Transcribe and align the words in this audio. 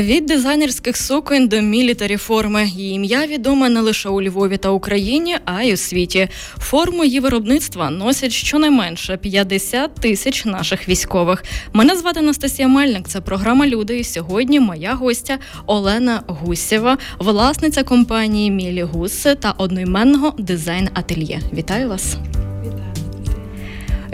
Від 0.00 0.26
дизайнерських 0.26 0.96
суконь 0.96 1.48
до 1.48 1.60
мілітарі 1.60 2.16
форми 2.16 2.64
її 2.64 2.94
ім'я 2.94 3.26
відоме 3.26 3.68
не 3.68 3.80
лише 3.80 4.08
у 4.08 4.22
Львові 4.22 4.56
та 4.56 4.70
Україні, 4.70 5.36
а 5.44 5.62
й 5.62 5.72
у 5.72 5.76
світі. 5.76 6.28
Форму 6.58 7.04
її 7.04 7.20
виробництва 7.20 7.90
носять 7.90 8.32
щонайменше 8.32 9.16
50 9.16 9.94
тисяч 9.94 10.44
наших 10.44 10.88
військових. 10.88 11.44
Мене 11.72 11.96
звати 11.96 12.20
Анастасія 12.20 12.68
Мельник. 12.68 13.08
Це 13.08 13.20
програма 13.20 13.66
Люди. 13.66 13.98
І 13.98 14.04
сьогодні 14.04 14.60
моя 14.60 14.94
гостя 14.94 15.38
Олена 15.66 16.22
Гусєва, 16.26 16.98
власниця 17.18 17.82
компанії 17.82 18.50
Miligus 18.50 19.26
та 19.40 19.54
одноіменного 19.58 20.34
дизайн 20.38 20.88
ательє. 20.94 21.40
Вітаю 21.52 21.88
вас. 21.88 22.16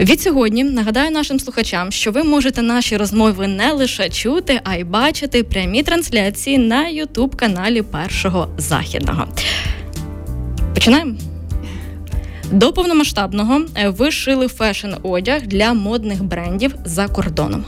Від 0.01 0.21
сьогодні 0.21 0.63
нагадаю 0.63 1.11
нашим 1.11 1.39
слухачам, 1.39 1.91
що 1.91 2.11
ви 2.11 2.23
можете 2.23 2.61
наші 2.61 2.97
розмови 2.97 3.47
не 3.47 3.71
лише 3.71 4.09
чути, 4.09 4.59
а 4.63 4.75
й 4.75 4.83
бачити 4.83 5.43
прямі 5.43 5.83
трансляції 5.83 6.57
на 6.57 6.87
Ютуб 6.87 7.35
каналі 7.35 7.81
Першого 7.81 8.47
Західного. 8.57 9.27
Починаємо. 10.73 11.13
До 12.51 12.73
повномасштабного 12.73 13.61
е, 13.75 13.89
ви 13.89 14.11
шили 14.11 14.47
фешн 14.47 14.89
одяг 15.03 15.41
для 15.41 15.73
модних 15.73 16.23
брендів 16.23 16.75
за 16.85 17.07
кордоном. 17.07 17.65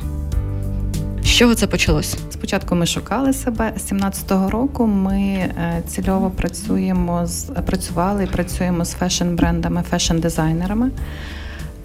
З 1.24 1.28
чого 1.28 1.56
це 1.56 1.68
почалось? 1.68 2.18
Спочатку 2.30 2.76
ми 2.76 2.86
шукали 2.86 3.34
себе 3.34 3.74
з 3.78 3.92
17-го 3.92 4.50
року. 4.50 4.88
Ми 4.88 5.20
е, 5.20 5.84
цільово 5.88 6.30
працюємо 6.30 7.28
з 7.28 7.44
працювали 7.44 8.24
і 8.24 8.28
працюємо 8.28 8.86
з 8.86 8.96
фешн-брендами, 8.96 9.84
фешн-дизайнерами. 9.92 10.90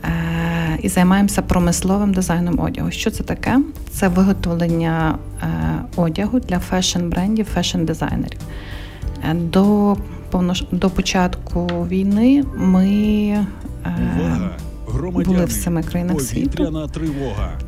Е, 0.04 0.78
і 0.82 0.88
займаємося 0.88 1.42
промисловим 1.42 2.14
дизайном 2.14 2.60
одягу. 2.60 2.90
Що 2.90 3.10
це 3.10 3.22
таке? 3.22 3.58
Це 3.90 4.08
виготовлення 4.08 5.18
е, 5.42 5.46
одягу 5.96 6.40
для 6.40 6.60
фешн-брендів, 6.70 7.46
фешн-дизайнерів. 7.56 8.40
Е, 9.30 9.34
до 9.34 9.96
до 10.72 10.90
початку 10.90 11.66
війни 11.66 12.44
ми 12.56 13.46
Увага! 14.16 14.50
були 15.24 15.44
в 15.44 15.52
семи 15.52 15.82
країнах 15.82 16.20
світу, 16.20 16.88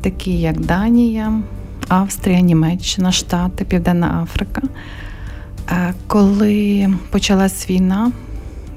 такі 0.01 0.39
як 0.39 0.59
Данія, 0.59 1.41
Австрія, 1.87 2.41
Німеччина, 2.41 3.11
Штати, 3.11 3.65
Південна 3.65 4.21
Африка. 4.23 4.61
Коли 6.07 6.89
почалась 7.09 7.69
війна, 7.69 8.11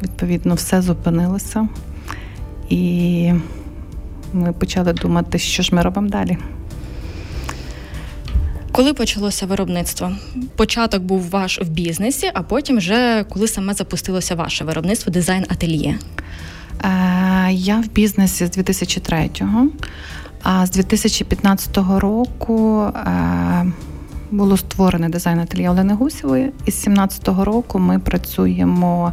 відповідно, 0.02 0.54
все 0.54 0.82
зупинилося. 0.82 1.68
І 2.68 3.32
ми 4.32 4.52
почали 4.52 4.92
думати, 4.92 5.38
що 5.38 5.62
ж 5.62 5.74
ми 5.74 5.82
робимо 5.82 6.08
далі. 6.08 6.38
Коли 8.72 8.94
почалося 8.94 9.46
виробництво? 9.46 10.12
Початок 10.56 11.02
був 11.02 11.30
ваш 11.30 11.60
в 11.60 11.68
бізнесі, 11.68 12.30
а 12.34 12.42
потім 12.42 12.76
вже 12.76 13.24
коли 13.28 13.48
саме 13.48 13.74
запустилося 13.74 14.34
ваше 14.34 14.64
виробництво 14.64 15.12
дизайн 15.12 15.44
ательє? 15.48 15.98
Е, 16.84 17.52
я 17.52 17.80
в 17.80 17.88
бізнесі 17.88 18.46
з 18.46 18.58
2003-го, 18.58 19.68
а 20.42 20.66
з 20.66 20.70
2015 20.70 21.78
року 21.98 22.82
е, 22.82 23.66
було 24.30 24.56
створене 24.56 25.08
дизайн 25.08 25.38
ательє 25.38 25.70
Олени 25.70 25.94
Гусєвої. 25.94 26.52
І 26.66 26.70
з 26.70 26.88
17-го 26.88 27.44
року 27.44 27.78
ми 27.78 27.98
працюємо 27.98 29.12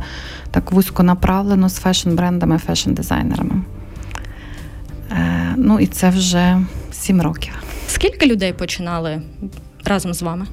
так 0.52 0.72
вузьконаправлено 0.72 1.69
з 1.69 1.85
фешн-брендами, 1.85 2.59
фешн-дизайнерами. 2.68 3.62
Е, 5.12 5.53
ну 5.58 5.80
і 5.80 5.88
це 5.88 6.09
вже 6.09 6.62
сім 6.91 7.22
років. 7.22 7.53
Скільки 7.88 8.25
людей 8.25 8.53
починали 8.53 9.22
разом 9.85 10.13
з 10.13 10.22
вами? 10.22 10.46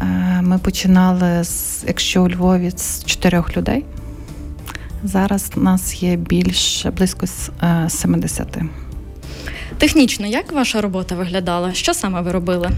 Е, 0.00 0.04
ми 0.42 0.58
починали 0.58 1.44
з, 1.44 1.84
якщо 1.86 2.22
у 2.22 2.28
Львові, 2.28 2.70
з 2.76 3.04
чотирьох 3.04 3.56
людей. 3.56 3.84
Зараз 5.04 5.52
у 5.56 5.60
нас 5.60 6.02
є 6.02 6.16
більше 6.16 6.90
близько 6.90 7.26
70. 7.88 8.56
Е, 8.56 8.64
Технічно, 9.78 10.26
як 10.26 10.52
ваша 10.52 10.80
робота 10.80 11.14
виглядала? 11.14 11.74
Що 11.74 11.94
саме 11.94 12.20
ви 12.20 12.32
робили? 12.32 12.70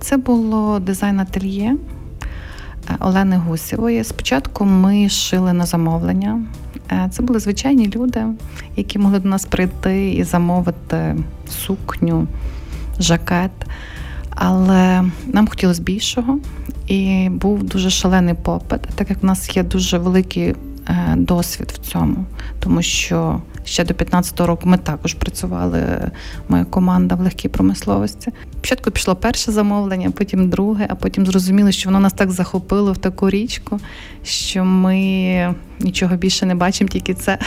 Це 0.00 0.16
було 0.16 0.78
дизайн 0.78 1.20
ательє 1.20 1.76
Олени 3.00 3.36
Гусєвої. 3.36 4.04
Спочатку 4.04 4.64
ми 4.64 5.08
шили 5.08 5.52
на 5.52 5.66
замовлення. 5.66 6.42
Е, 6.92 7.08
це 7.10 7.22
були 7.22 7.38
звичайні 7.38 7.88
люди, 7.88 8.24
які 8.76 8.98
могли 8.98 9.18
до 9.18 9.28
нас 9.28 9.44
прийти 9.44 10.12
і 10.12 10.24
замовити 10.24 11.16
сукню, 11.48 12.26
жакет. 12.98 13.50
Але 14.30 15.04
нам 15.26 15.48
хотілося 15.48 15.82
більшого, 15.82 16.38
і 16.86 17.28
був 17.30 17.62
дуже 17.62 17.90
шалений 17.90 18.34
попит, 18.34 18.80
так 18.94 19.10
як 19.10 19.22
в 19.22 19.26
нас 19.26 19.56
є 19.56 19.62
дуже 19.62 19.98
великий 19.98 20.54
е, 20.88 21.14
досвід 21.16 21.70
в 21.74 21.78
цьому, 21.78 22.24
тому 22.60 22.82
що 22.82 23.40
Ще 23.64 23.84
до 23.84 23.94
15-го 23.94 24.46
року 24.46 24.68
ми 24.68 24.78
також 24.78 25.14
працювали, 25.14 26.10
моя 26.48 26.64
команда 26.64 27.14
в 27.14 27.20
легкій 27.20 27.48
промисловості. 27.48 28.30
Спочатку 28.52 28.90
пішло 28.90 29.16
перше 29.16 29.52
замовлення, 29.52 30.10
потім 30.10 30.50
друге, 30.50 30.86
а 30.90 30.94
потім 30.94 31.26
зрозуміли, 31.26 31.72
що 31.72 31.88
воно 31.88 32.00
нас 32.00 32.12
так 32.12 32.30
захопило 32.30 32.92
в 32.92 32.98
таку 32.98 33.30
річку, 33.30 33.80
що 34.24 34.64
ми 34.64 35.54
нічого 35.80 36.16
більше 36.16 36.46
не 36.46 36.54
бачимо, 36.54 36.88
тільки 36.88 37.14
це. 37.14 37.38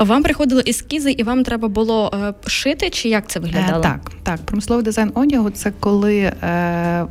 Вам 0.00 0.22
приходили 0.22 0.62
ескізи, 0.66 1.10
і 1.10 1.22
вам 1.22 1.44
треба 1.44 1.68
було 1.68 2.14
е, 2.14 2.34
шити, 2.46 2.90
чи 2.90 3.08
як 3.08 3.28
це 3.28 3.40
виглядало? 3.40 3.78
Е, 3.78 3.82
так, 3.82 4.12
так. 4.22 4.40
Промисловий 4.40 4.84
дизайн 4.84 5.10
одягу 5.14 5.50
це 5.50 5.72
коли 5.80 6.18
е, 6.18 7.06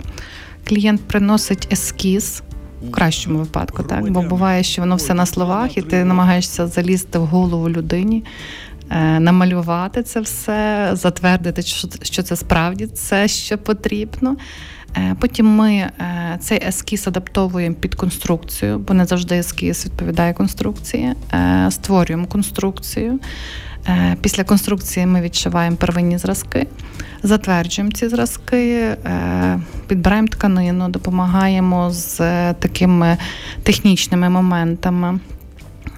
клієнт 0.68 1.02
приносить 1.02 1.68
ескіз 1.72 2.44
в 2.88 2.92
кращому 2.92 3.40
випадку, 3.40 3.84
так 3.84 4.12
бо 4.12 4.22
буває, 4.22 4.64
що 4.64 4.82
воно 4.82 4.96
все 4.96 5.14
на 5.14 5.26
словах, 5.26 5.78
і 5.78 5.82
ти 5.82 6.04
намагаєшся 6.04 6.68
залізти 6.68 7.20
в 7.20 7.26
голову 7.26 7.70
людині. 7.70 8.24
Е, 8.90 9.20
намалювати 9.20 10.04
це 10.04 10.20
все, 10.20 10.90
затвердити, 10.94 11.62
що 12.02 12.24
це 12.24 12.36
справді 12.36 12.88
це 12.88 13.28
що 13.28 13.58
потрібно. 13.58 14.36
Е, 14.98 15.16
потім 15.20 15.48
ми 15.48 15.74
е, 15.74 15.92
цей 16.40 16.68
ескіз 16.68 17.08
адаптовуємо 17.08 17.76
під 17.76 17.96
конструкцію, 17.96 18.80
бо 18.80 18.94
не 18.94 19.06
завжди 19.06 19.38
ескіз 19.38 19.86
відповідає 19.86 20.34
конструкції. 20.34 21.14
Створюємо 21.70 22.28
конструкцію. 22.28 23.20
Після 24.22 24.44
конструкції 24.44 25.06
ми 25.06 25.22
відшиваємо 25.22 25.76
первинні 25.78 26.18
зразки, 26.18 26.68
затверджуємо 27.24 27.92
ці 27.92 28.08
зразки, 28.08 28.80
е, 29.06 29.60
підбираємо 29.88 30.28
тканину, 30.28 30.90
допомагаємо 30.90 31.92
з 31.92 32.22
е, 32.22 32.56
такими 32.60 33.18
технічними 33.64 34.30
моментами. 34.30 35.20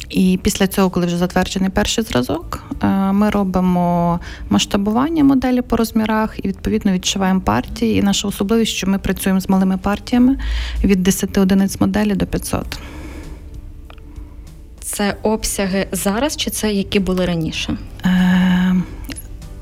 І 0.10 0.40
після 0.44 0.68
цього, 0.68 0.90
коли 0.90 1.06
вже 1.06 1.18
затверджений 1.18 1.70
перший 1.70 2.04
зразок, 2.04 2.64
е, 2.84 2.88
ми 3.12 3.30
робимо 3.30 4.20
масштабування 4.50 5.24
моделі 5.24 5.62
по 5.62 5.78
розмірах 5.78 6.36
і 6.44 6.48
відповідно 6.48 6.92
відшиваємо 6.92 7.42
партії. 7.42 8.00
І 8.00 8.04
наша 8.04 8.28
особливість, 8.28 8.72
що 8.72 8.88
ми 8.88 9.00
працюємо 9.00 9.40
з 9.40 9.50
малими 9.50 9.78
партіями 9.78 10.38
від 10.84 11.04
10 11.04 11.38
одиниць 11.38 11.82
моделі 11.82 12.16
до 12.16 12.26
500. 12.26 12.80
Це 14.86 15.16
обсяги 15.24 15.88
зараз, 15.92 16.38
чи 16.38 16.50
це 16.50 16.74
які 16.74 17.00
були 17.00 17.26
раніше? 17.26 17.78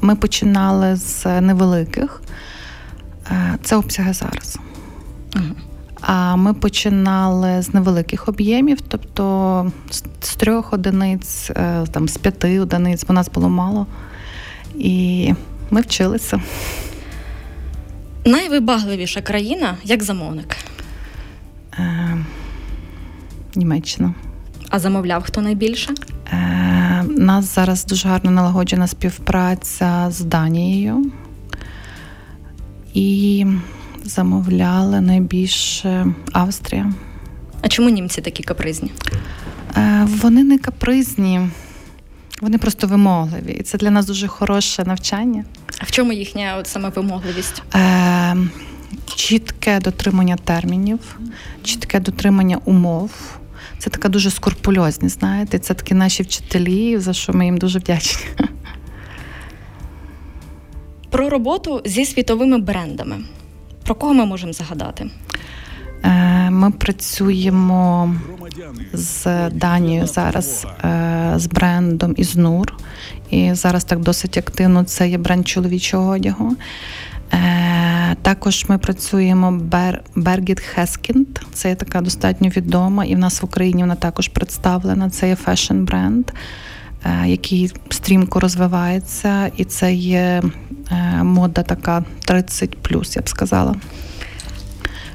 Ми 0.02 0.16
починали 0.16 0.96
з 0.96 1.42
невеликих, 1.42 2.22
е, 3.32 3.58
це 3.64 3.76
обсяги 3.76 4.14
зараз. 4.14 4.60
Угу. 5.36 5.46
А 6.02 6.36
ми 6.36 6.54
починали 6.54 7.62
з 7.62 7.74
невеликих 7.74 8.28
об'ємів, 8.28 8.82
тобто 8.82 9.72
з 10.22 10.36
трьох 10.36 10.74
одиниць, 10.74 11.50
е, 11.50 11.86
там 11.92 12.08
з 12.08 12.18
п'яти 12.18 12.60
одиниць, 12.60 13.06
бо 13.06 13.14
нас 13.14 13.30
було 13.30 13.50
мало. 13.50 13.88
І 14.76 15.34
ми 15.72 15.82
вчилися. 15.82 16.42
Найвибагливіша 18.26 19.22
країна 19.22 19.78
як 19.84 20.04
замовник? 20.04 20.56
Е, 21.80 22.18
Німеччина. 23.56 24.14
А 24.74 24.80
замовляв 24.80 25.24
хто 25.24 25.42
найбільше? 25.42 25.94
Е, 26.34 27.04
У 27.10 27.20
нас 27.20 27.56
зараз 27.56 27.86
дуже 27.86 28.10
гарно 28.10 28.32
налагоджена 28.32 28.88
співпраця 28.88 30.08
з 30.12 30.20
Данією. 30.22 31.12
І 32.94 33.46
замовляли 34.04 35.02
найбільше 35.02 36.14
Австрія. 36.32 36.94
А 37.62 37.68
чому 37.68 37.90
німці 37.90 38.22
такі 38.22 38.44
капризні? 38.44 38.92
Е, 39.78 40.08
Вони 40.22 40.44
не 40.44 40.58
капризні, 40.58 41.50
вони 42.42 42.58
просто 42.58 42.88
вимогливі. 42.88 43.52
І 43.52 43.64
це 43.64 43.78
для 43.78 43.92
нас 43.92 44.06
дуже 44.06 44.28
хороше 44.28 44.84
навчання. 44.86 45.46
А 45.80 45.84
в 45.84 45.92
чому 45.92 46.14
їхня 46.14 46.56
от 46.60 46.68
саме 46.68 46.90
вимогливість? 46.90 47.64
Е, 47.76 48.38
Чітке 49.16 49.80
дотримання 49.80 50.36
термінів, 50.36 51.20
чітке 51.64 52.00
дотримання 52.00 52.58
умов. 52.66 53.12
Це 53.80 53.90
така 53.90 54.10
дуже 54.10 54.32
скорпульозність, 54.32 55.20
знаєте, 55.20 55.60
це 55.60 55.74
такі 55.74 55.94
наші 55.94 56.24
вчителі, 56.24 56.98
за 56.98 57.14
що 57.14 57.34
ми 57.34 57.46
їм 57.46 57.58
дуже 57.58 57.80
вдячні. 57.80 58.26
Про 61.10 61.30
роботу 61.30 61.82
зі 61.86 62.06
світовими 62.06 62.58
брендами. 62.58 63.18
Про 63.84 63.96
кого 63.96 64.14
ми 64.14 64.26
можемо 64.26 64.54
загадати? 64.54 65.10
Е, 66.04 66.50
ми 66.50 66.72
працюємо 66.72 68.16
з 68.94 69.26
Данією 69.50 70.08
зараз 70.08 70.68
е, 70.84 71.34
з 71.36 71.48
брендом 71.48 72.14
Ізнур. 72.18 72.74
І 73.30 73.54
зараз 73.54 73.84
так 73.84 74.00
досить 74.00 74.38
активно 74.38 74.84
це 74.84 75.10
є 75.10 75.18
бренд 75.18 75.48
чоловічого 75.48 76.12
одягу. 76.12 76.56
Е, 77.34 78.16
також 78.22 78.66
ми 78.70 78.78
працюємо 78.78 79.52
Бер... 79.52 80.02
Бергіт 80.16 80.60
Хескінд. 80.60 81.28
Це 81.54 81.70
є 81.70 81.76
така 81.76 82.02
достатньо 82.02 82.50
відома, 82.50 83.06
і 83.06 83.16
в 83.16 83.20
нас 83.20 83.42
в 83.42 83.46
Україні 83.46 83.82
вона 83.82 83.96
також 83.96 84.28
представлена. 84.28 85.10
Це 85.10 85.28
є 85.28 85.36
фешн 85.36 85.84
бренд, 85.84 86.32
який 87.26 87.72
стрімко 87.90 88.40
розвивається, 88.40 89.52
і 89.58 89.66
це 89.66 89.94
є 89.94 90.44
мода 91.24 91.64
така 91.64 92.04
30 92.26 92.78
я 93.16 93.22
б 93.22 93.30
сказала. 93.30 93.76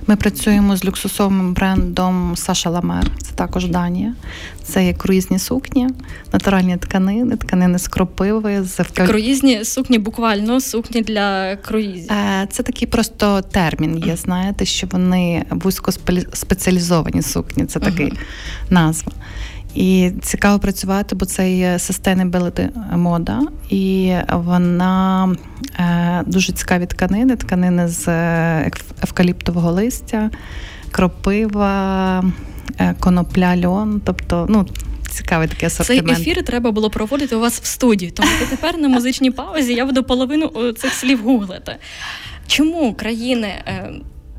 Ми 0.08 0.16
працюємо 0.16 0.76
з 0.76 0.84
люксусовим 0.84 1.54
брендом 1.54 2.36
Саша 2.36 2.70
Ламер, 2.70 3.06
це 3.22 3.32
також 3.34 3.66
Данія. 3.66 4.14
Це 4.62 4.86
є 4.86 4.94
круїзні 4.94 5.38
сукні, 5.38 5.88
натуральні 6.32 6.76
тканини, 6.76 7.36
тканини 7.36 7.78
з 7.78 7.88
кропиви. 7.88 8.64
з 8.64 8.84
Круїзні 8.94 9.64
сукні, 9.64 9.98
буквально 9.98 10.60
сукні 10.60 11.02
для 11.02 11.56
круїзів. 11.56 12.12
Е, 12.12 12.48
це 12.50 12.62
такий 12.62 12.88
просто 12.88 13.42
термін 13.42 13.98
є, 14.06 14.16
знаєте, 14.16 14.64
що 14.64 14.86
вони 14.86 15.44
вузькоспеціалізовані 15.50 17.22
сукні, 17.22 17.64
це 17.64 17.80
такий 17.80 18.06
uh-huh. 18.06 18.18
назва. 18.70 19.12
І 19.74 20.10
цікаво 20.22 20.58
працювати, 20.58 21.14
бо 21.14 21.26
це 21.26 21.52
є 21.52 21.72
sustainability 21.72 22.96
мода, 22.96 23.40
і 23.70 24.14
вона 24.32 25.28
е, 25.78 26.22
дуже 26.26 26.52
цікаві 26.52 26.86
тканини, 26.86 27.36
тканини 27.36 27.88
з 27.88 28.08
е, 28.08 28.70
евкаліптового 29.02 29.72
листя, 29.72 30.30
кропива, 30.90 32.24
е, 32.78 32.94
конопля, 33.00 33.66
льон. 33.66 34.00
Тобто, 34.04 34.46
ну. 34.50 34.66
Цікавий 35.10 35.48
такий 35.48 35.66
асортимент. 35.66 36.16
Цей 36.16 36.32
ефір 36.32 36.44
треба 36.44 36.70
було 36.70 36.90
проводити 36.90 37.36
у 37.36 37.40
вас 37.40 37.60
в 37.60 37.64
студії, 37.66 38.10
тому 38.10 38.28
що 38.28 38.46
тепер 38.46 38.78
на 38.78 38.88
музичній 38.88 39.30
паузі 39.30 39.74
я 39.74 39.84
буду 39.86 40.02
половину 40.02 40.72
цих 40.72 40.92
слів 40.92 41.22
гуглити. 41.22 41.76
Чому 42.46 42.94
країни 42.94 43.48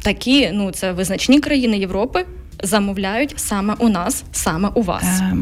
такі, 0.02 0.50
ну 0.54 0.72
це 0.72 0.92
визначні 0.92 1.40
країни 1.40 1.78
Європи, 1.78 2.26
замовляють 2.64 3.34
саме 3.38 3.76
у 3.80 3.90
нас, 3.90 4.24
саме 4.32 4.70
у 4.74 4.82
вас? 4.82 5.04
Е, 5.04 5.38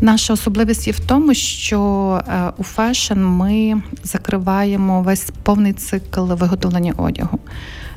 наша 0.00 0.32
особливість 0.32 0.86
є 0.86 0.92
в 0.92 1.00
тому, 1.00 1.34
що 1.34 1.80
е, 2.28 2.52
у 2.56 2.62
фешн 2.62 3.18
ми 3.18 3.82
закриваємо 4.04 5.02
весь 5.02 5.30
повний 5.42 5.72
цикл 5.72 6.32
виготовлення 6.32 6.92
одягу. 6.96 7.38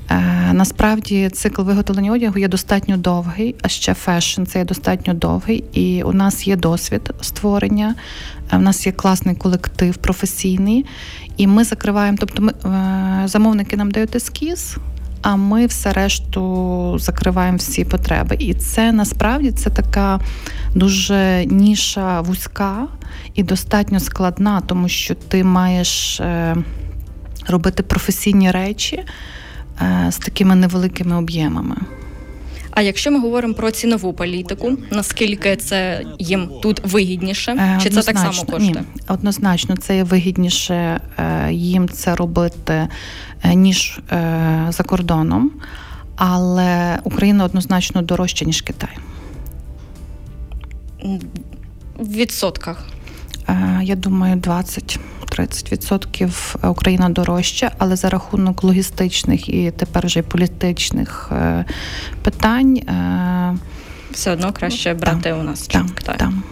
Е, 0.09 0.53
насправді 0.53 1.29
цикл 1.29 1.61
виготовлення 1.61 2.11
одягу 2.11 2.39
є 2.39 2.47
достатньо 2.47 2.97
довгий, 2.97 3.55
а 3.61 3.67
ще 3.67 3.93
фешн 3.93 4.43
це 4.43 4.59
є 4.59 4.65
достатньо 4.65 5.13
довгий, 5.13 5.63
і 5.73 6.03
у 6.03 6.13
нас 6.13 6.47
є 6.47 6.55
досвід 6.55 7.13
створення. 7.21 7.95
У 8.53 8.57
нас 8.57 8.85
є 8.85 8.91
класний 8.91 9.35
колектив 9.35 9.97
професійний, 9.97 10.85
і 11.37 11.47
ми 11.47 11.63
закриваємо. 11.63 12.17
Тобто, 12.19 12.41
ми 12.41 12.53
замовники 13.27 13.77
нам 13.77 13.91
дають 13.91 14.15
ескіз, 14.15 14.77
а 15.27 15.35
ми 15.35 15.65
все 15.65 15.93
решту 15.93 16.95
закриваємо 16.99 17.57
всі 17.57 17.85
потреби. 17.85 18.35
І 18.39 18.53
це 18.53 18.91
насправді 18.91 19.51
це 19.51 19.69
така 19.69 20.19
дуже 20.75 21.45
ніша 21.45 22.21
вузька 22.21 22.87
і 23.33 23.43
достатньо 23.43 23.99
складна, 23.99 24.61
тому 24.61 24.89
що 24.89 25.15
ти 25.15 25.43
маєш 25.43 26.19
е, 26.19 26.55
робити 27.47 27.83
професійні 27.83 28.51
речі 28.51 29.03
е, 29.81 30.11
з 30.11 30.17
такими 30.17 30.55
невеликими 30.55 31.15
об'ємами. 31.15 31.75
А 32.77 32.81
якщо 32.81 33.11
ми 33.11 33.19
говоримо 33.19 33.53
про 33.53 33.71
цінову 33.71 34.13
політику, 34.13 34.77
наскільки 34.91 35.55
це 35.55 36.05
їм 36.19 36.49
тут 36.61 36.81
вигідніше? 36.85 37.51
Е, 37.51 37.79
Чи 37.83 37.89
це 37.89 38.01
так 38.01 38.17
само 38.17 38.43
коштує? 38.43 38.71
Ні, 38.71 38.75
Однозначно, 39.07 39.77
це 39.77 40.03
вигідніше 40.03 41.01
їм 41.49 41.89
це 41.89 42.15
робити 42.15 42.87
Е, 43.43 43.55
ніж 43.55 43.99
е, 44.11 44.67
за 44.69 44.83
кордоном, 44.83 45.51
але 46.15 46.99
Україна 47.03 47.43
однозначно 47.45 48.01
дорожча, 48.01 48.45
ніж 48.45 48.61
Китай. 48.61 48.97
В 51.99 52.13
відсотках? 52.13 52.85
Е, 53.49 53.79
я 53.83 53.95
думаю, 53.95 54.35
20-30% 54.35 56.69
Україна 56.69 57.09
дорожча, 57.09 57.71
але 57.77 57.95
за 57.95 58.09
рахунок 58.09 58.63
логістичних 58.63 59.49
і 59.49 59.71
тепер 59.71 60.05
вже 60.05 60.21
політичних 60.21 61.31
питань. 62.21 62.79
Все 64.11 64.31
одно 64.31 64.53
краще 64.53 64.93
брати 64.93 65.29
там, 65.29 65.39
у 65.39 65.43
нас 65.43 65.67
там, 65.67 65.89
Китай. 65.89 66.17
Там. 66.17 66.43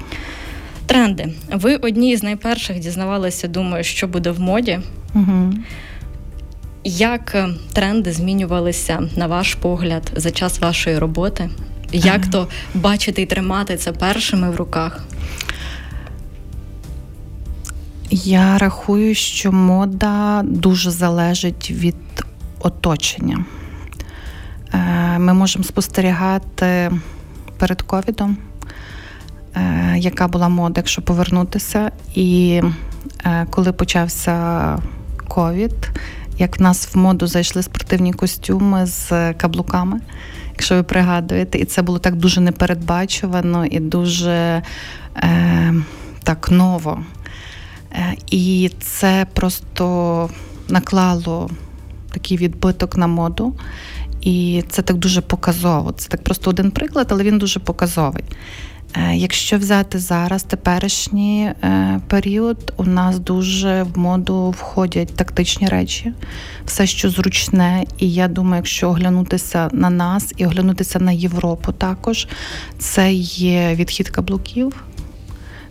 Тренди. 0.86 1.34
Ви 1.52 1.76
одні 1.76 2.18
з 2.18 2.24
найперших 2.24 2.80
дізнавалися, 2.80 3.48
думаю, 3.48 3.84
що 3.84 4.08
буде 4.08 4.32
в 4.32 4.40
моді. 4.40 4.80
Угу. 5.16 5.54
Як 6.84 7.36
е, 7.36 7.50
тренди 7.74 8.12
змінювалися 8.12 9.10
на 9.16 9.28
ваш 9.28 9.56
погляд 9.56 10.12
за 10.16 10.32
час 10.32 10.60
вашої 10.60 10.98
роботи? 10.98 11.50
Як 11.92 12.28
то 12.28 12.48
бачити 12.74 13.22
і 13.22 13.26
тримати 13.26 13.78
це 13.78 13.92
першими 13.92 14.50
в 14.50 14.56
руках? 14.56 15.04
Я 18.10 18.58
рахую, 18.58 19.16
що 19.16 19.52
мода 19.52 20.42
дуже 20.44 20.92
залежить 20.92 21.72
від 21.72 21.96
оточення. 22.60 23.46
Е, 24.74 25.20
ми 25.20 25.34
можемо 25.34 25.66
спостерігати 25.66 26.92
перед 27.58 27.82
ковідом, 27.82 28.38
е, 29.56 29.96
яка 29.98 30.28
була 30.28 30.50
мода, 30.50 30.74
якщо 30.78 31.02
повернутися. 31.02 31.92
І 32.16 32.62
коли 33.50 33.72
почався 33.72 34.78
ковід, 35.28 35.92
як 36.38 36.60
в 36.60 36.62
нас 36.62 36.96
в 36.96 36.98
моду 36.98 37.28
зайшли 37.28 37.64
спортивні 37.64 38.14
костюми 38.14 38.86
з 38.86 39.34
каблуками, 39.34 40.00
якщо 40.52 40.76
ви 40.76 40.84
пригадуєте, 40.84 41.58
і 41.58 41.66
це 41.66 41.82
було 41.82 42.00
так 42.00 42.16
дуже 42.16 42.42
непередбачувано 42.42 43.66
і 43.66 43.80
дуже 43.80 44.62
е, 45.18 45.74
так 46.24 46.52
ново. 46.52 47.04
Е, 47.96 48.16
І 48.32 48.72
це 48.80 49.28
просто 49.34 50.30
наклало 50.70 51.50
такий 52.12 52.38
відбиток 52.38 52.98
на 52.98 53.08
моду. 53.08 53.56
І 54.22 54.64
це 54.70 54.82
так 54.82 54.98
дуже 54.98 55.22
показово. 55.22 55.92
Це 55.92 56.10
так 56.10 56.24
просто 56.24 56.50
один 56.50 56.72
приклад, 56.72 57.08
але 57.10 57.24
він 57.24 57.38
дуже 57.38 57.60
показовий. 57.60 58.24
Е, 58.98 59.16
якщо 59.16 59.58
взяти 59.58 60.00
зараз 60.00 60.44
теперішній 60.44 61.44
е, 61.46 62.00
період, 62.08 62.74
у 62.78 62.84
нас 62.84 63.20
дуже 63.20 63.84
в 63.84 63.98
моду 63.98 64.50
входять 64.50 65.16
тактичні 65.16 65.68
речі, 65.68 66.14
все, 66.66 66.88
що 66.88 67.10
зручне, 67.10 67.86
і 67.98 68.12
я 68.12 68.28
думаю, 68.28 68.56
якщо 68.56 68.90
оглянутися 68.90 69.70
на 69.72 69.90
нас 69.90 70.34
і 70.38 70.46
оглянутися 70.46 71.00
на 71.00 71.12
Європу, 71.12 71.72
також 71.72 72.28
це 72.78 73.14
є 73.14 73.76
відхід 73.76 74.10
каблуків, 74.10 74.84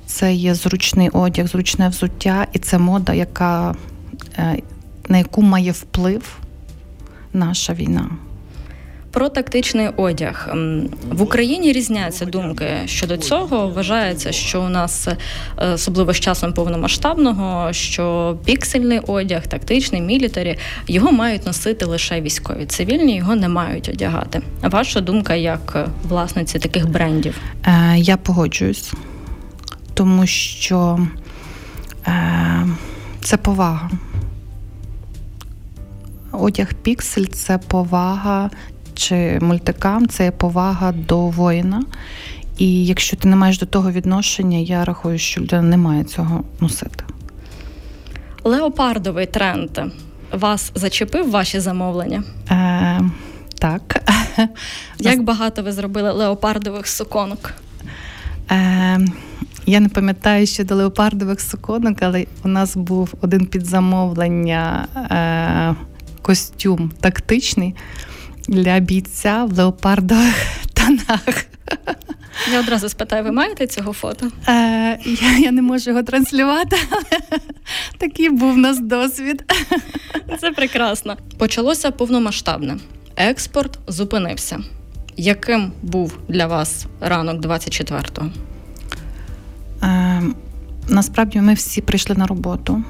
це 0.06 0.34
є 0.34 0.54
зручний 0.54 1.08
одяг, 1.08 1.46
зручне 1.46 1.88
взуття, 1.88 2.46
і 2.52 2.58
це 2.58 2.78
мода, 2.78 3.14
яка 3.14 3.74
е, 4.38 4.58
на 5.08 5.18
яку 5.18 5.42
має 5.42 5.72
вплив 5.72 6.38
наша 7.32 7.74
війна. 7.74 8.10
Про 9.14 9.28
тактичний 9.28 9.88
одяг 9.96 10.48
в 11.10 11.22
Україні 11.22 11.72
різняться 11.72 12.24
думки 12.24 12.66
щодо 12.86 13.16
цього. 13.16 13.68
Вважається, 13.68 14.32
що 14.32 14.62
у 14.62 14.68
нас 14.68 15.08
е, 15.08 15.16
особливо 15.72 16.12
з 16.12 16.20
часом 16.20 16.52
повномасштабного, 16.52 17.72
що 17.72 18.36
піксельний 18.44 19.00
одяг, 19.06 19.46
тактичний, 19.46 20.00
мілітарі 20.00 20.58
його 20.88 21.12
мають 21.12 21.46
носити 21.46 21.84
лише 21.84 22.20
військові. 22.20 22.66
Цивільні 22.66 23.16
його 23.16 23.36
не 23.36 23.48
мають 23.48 23.88
одягати. 23.88 24.40
Ваша 24.62 25.00
думка 25.00 25.34
як 25.34 25.72
е, 25.76 25.86
власниці 26.08 26.58
таких 26.58 26.88
брендів? 26.88 27.38
Я 27.96 28.16
погоджуюсь, 28.16 28.92
тому 29.94 30.26
що 30.26 31.06
е, 32.06 32.66
це 33.22 33.36
повага. 33.36 33.90
Одяг 36.32 36.74
піксель 36.74 37.26
це 37.26 37.58
повага 37.58 38.50
чи 38.94 39.38
мультикам 39.42 40.08
це 40.08 40.30
повага 40.30 40.92
до 40.92 41.26
воїна. 41.26 41.82
І 42.58 42.86
якщо 42.86 43.16
ти 43.16 43.28
не 43.28 43.36
маєш 43.36 43.58
до 43.58 43.66
того 43.66 43.90
відношення, 43.90 44.58
я 44.58 44.84
рахую, 44.84 45.18
що 45.18 45.40
людина 45.40 45.62
не 45.62 45.76
має 45.76 46.04
цього 46.04 46.44
носити. 46.60 47.04
Леопардовий 48.44 49.26
тренд 49.26 49.78
вас 50.32 50.72
зачепив 50.74 51.30
ваші 51.30 51.60
замовлення? 51.60 52.22
Е, 52.50 53.00
Так. 53.58 54.02
Як 54.98 55.22
багато 55.22 55.62
ви 55.62 55.72
зробили 55.72 56.12
леопардових 56.12 56.86
суконок? 56.86 57.52
Е, 58.50 59.00
Я 59.66 59.80
не 59.80 59.88
пам'ятаю 59.88 60.46
щодо 60.46 60.74
леопардових 60.74 61.40
суконок, 61.40 61.98
але 62.02 62.26
у 62.44 62.48
нас 62.48 62.76
був 62.76 63.14
один 63.20 63.46
під 63.46 63.66
замовлення 63.66 64.88
е, 64.96 65.84
костюм 66.22 66.92
тактичний 67.00 67.74
для 68.48 68.78
бійця 68.78 69.44
в 69.44 69.52
леопардових 69.58 70.46
тонах. 70.74 71.44
Я 72.52 72.60
одразу 72.60 72.88
спитаю, 72.88 73.24
ви 73.24 73.32
маєте 73.32 73.66
цього 73.66 73.92
фото? 73.92 74.26
Е, 74.48 74.98
Я 75.04 75.38
я 75.38 75.52
не 75.52 75.62
можу 75.62 75.90
його 75.90 76.02
транслювати, 76.02 76.76
але 76.90 77.20
такий 77.98 78.30
був 78.30 78.54
у 78.54 78.56
нас 78.56 78.80
досвід. 78.80 79.52
Це 80.40 80.50
прекрасно. 80.50 81.16
Почалося 81.38 81.90
повномасштабне. 81.90 82.76
Експорт 83.16 83.78
зупинився. 83.88 84.60
Яким 85.16 85.72
був 85.82 86.18
для 86.28 86.46
вас 86.46 86.86
ранок 87.00 87.42
24-го? 87.42 88.30
Насправді 90.88 91.40
ми 91.40 91.54
всі 91.54 91.80
прийшли 91.80 92.16
на 92.16 92.26
роботу. 92.26 92.82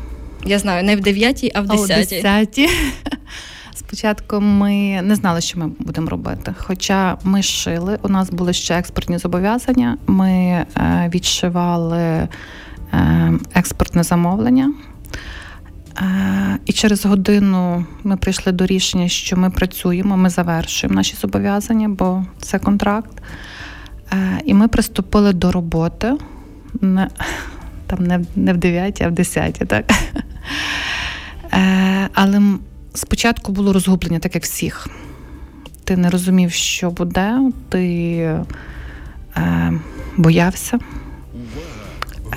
Я 0.46 0.58
знаю, 0.58 0.84
не 0.84 0.96
в 0.96 1.00
9, 1.00 1.50
а 1.54 1.60
в 1.60 1.66
10. 1.66 2.24
А 2.24 2.40
о 2.40 2.44
10. 2.44 2.70
Спочатку 3.74 4.40
ми 4.40 5.02
не 5.02 5.14
знали, 5.14 5.40
що 5.40 5.58
ми 5.58 5.70
будемо 5.78 6.08
робити. 6.08 6.54
Хоча 6.58 7.18
ми 7.24 7.42
шили, 7.42 7.98
у 8.02 8.08
нас 8.08 8.30
були 8.30 8.52
ще 8.52 8.78
експортні 8.78 9.18
зобов'язання. 9.18 9.98
Ми 10.06 10.30
е, 10.30 10.66
відшивали 11.14 11.98
е, 11.98 12.28
експортне 13.54 14.02
замовлення. 14.02 14.72
Е, 15.98 16.58
і 16.66 16.72
через 16.72 17.06
годину 17.06 17.86
ми 18.04 18.16
прийшли 18.16 18.52
до 18.52 18.66
рішення, 18.66 19.08
що 19.08 19.36
ми 19.36 19.50
працюємо, 19.50 20.16
ми 20.16 20.30
завершуємо 20.30 20.96
наші 20.96 21.16
зобов'язання, 21.20 21.88
бо 21.88 22.24
це 22.40 22.58
контракт. 22.58 23.22
І 24.44 24.54
ми 24.54 24.68
приступили 24.68 25.32
до 25.32 25.52
роботи. 25.52 26.12
Там 27.96 28.06
не, 28.06 28.24
не 28.36 28.52
в 28.52 28.56
9, 28.56 29.02
а 29.02 29.08
в 29.08 29.12
10, 29.12 29.62
так? 29.68 29.92
Е, 31.52 32.08
але 32.14 32.42
спочатку 32.94 33.52
було 33.52 33.72
розгублення, 33.72 34.18
так 34.18 34.34
як 34.34 34.44
всіх. 34.44 34.88
Ти 35.84 35.96
не 35.96 36.10
розумів, 36.10 36.52
що 36.52 36.90
буде, 36.90 37.40
ти 37.68 38.16
е, 39.36 39.72
боявся, 40.16 40.78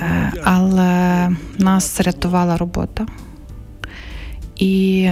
Е, 0.01 0.31
але 0.43 1.29
нас 1.57 2.01
рятувала 2.01 2.57
робота. 2.57 3.05
І 4.55 5.09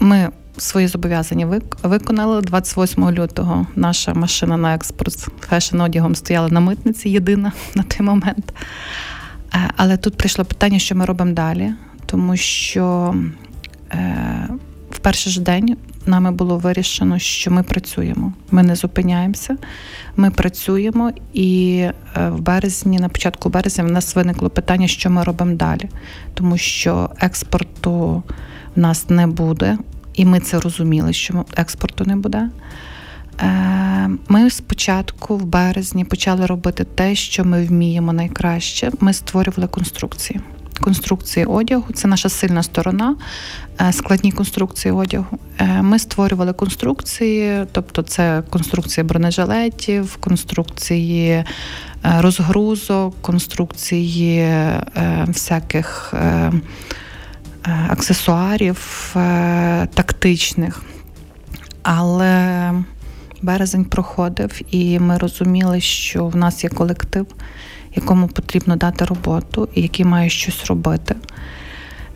ми 0.00 0.30
свої 0.58 0.86
зобов'язання 0.86 1.60
виконали 1.82 2.40
28 2.40 3.10
лютого. 3.10 3.66
Наша 3.76 4.14
машина 4.14 4.56
на 4.56 4.74
експорт 4.74 5.12
з 5.12 5.28
фешн-одягом 5.50 6.14
стояла 6.14 6.48
на 6.48 6.60
митниці, 6.60 7.08
єдина 7.08 7.52
на 7.74 7.82
той 7.82 8.06
момент. 8.06 8.52
Е, 9.54 9.70
але 9.76 9.96
тут 9.96 10.16
прийшло 10.16 10.44
питання, 10.44 10.78
що 10.78 10.94
ми 10.94 11.04
робимо 11.04 11.32
далі, 11.32 11.72
тому 12.06 12.36
що 12.36 13.14
е, 13.92 14.48
в 14.90 14.98
перший 14.98 15.32
ж 15.32 15.40
день 15.40 15.76
нами 16.06 16.32
було 16.32 16.58
вирішено, 16.58 17.18
що 17.18 17.50
ми 17.50 17.62
працюємо. 17.62 18.32
Ми 18.50 18.62
не 18.62 18.76
зупиняємося, 18.76 19.56
ми 20.16 20.30
працюємо, 20.30 21.12
і 21.32 21.78
е, 22.16 22.28
в 22.28 22.40
березні, 22.40 22.98
на 22.98 23.08
початку 23.08 23.48
березня, 23.48 23.84
в 23.84 23.90
нас 23.90 24.16
виникло 24.16 24.50
питання, 24.50 24.88
що 24.88 25.10
ми 25.10 25.24
робимо 25.24 25.54
далі, 25.54 25.88
тому 26.34 26.58
що 26.58 27.10
експорту 27.20 28.22
в 28.76 28.80
нас 28.80 29.10
не 29.10 29.26
буде, 29.26 29.78
і 30.14 30.24
ми 30.24 30.40
це 30.40 30.60
розуміли, 30.60 31.12
що 31.12 31.44
експорту 31.56 32.04
не 32.04 32.16
буде. 32.16 32.50
Е, 33.40 34.10
Ми 34.28 34.50
спочатку 34.50 35.36
в 35.36 35.44
березні 35.44 36.04
почали 36.04 36.46
робити 36.46 36.84
те, 36.84 37.14
що 37.14 37.44
ми 37.44 37.64
вміємо 37.64 38.12
найкраще. 38.12 38.90
Ми 39.00 39.12
створювали 39.12 39.68
конструкції. 39.68 40.40
Конструкції 40.80 41.46
одягу 41.46 41.92
це 41.94 42.08
наша 42.08 42.28
сильна 42.28 42.62
сторона, 42.62 43.16
е, 43.80 43.92
складні 43.92 44.32
конструкції 44.32 44.92
одягу. 44.92 45.38
Е, 45.58 45.82
Ми 45.82 45.98
створювали 45.98 46.52
конструкції, 46.52 47.66
тобто 47.72 48.02
це 48.02 48.42
конструкції 48.50 49.04
бронежилетів, 49.04 50.16
конструкції 50.16 51.44
розгрузок, 52.02 53.22
конструкції 53.22 54.48
всяких 55.28 56.14
аксесуарів 57.88 59.10
тактичних. 59.94 60.82
Але 61.82 62.72
березень 63.42 63.84
проходив, 63.84 64.60
і 64.70 64.98
ми 64.98 65.18
розуміли, 65.18 65.80
що 65.80 66.26
в 66.26 66.36
нас 66.36 66.64
є 66.64 66.70
колектив, 66.70 67.26
якому 67.94 68.28
потрібно 68.28 68.76
дати 68.76 69.04
роботу 69.04 69.68
і 69.74 69.82
який 69.82 70.04
має 70.04 70.30
щось 70.30 70.66
робити. 70.66 71.16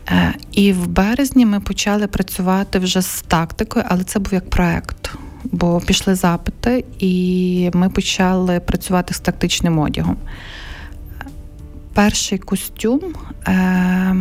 Е, 0.09 0.33
І 0.51 0.73
в 0.73 0.87
березні 0.87 1.45
ми 1.45 1.59
почали 1.59 2.07
працювати 2.07 2.79
вже 2.79 3.01
з 3.01 3.21
тактикою, 3.21 3.85
але 3.89 4.03
це 4.03 4.19
був 4.19 4.33
як 4.33 4.49
проект. 4.49 5.11
Бо 5.43 5.79
пішли 5.79 6.15
запити, 6.15 6.85
і 6.99 7.71
ми 7.73 7.89
почали 7.89 8.59
працювати 8.59 9.13
з 9.13 9.19
тактичним 9.19 9.79
одягом. 9.79 10.17
Перший 11.93 12.37
костюм 12.37 13.01
е, 13.47 14.15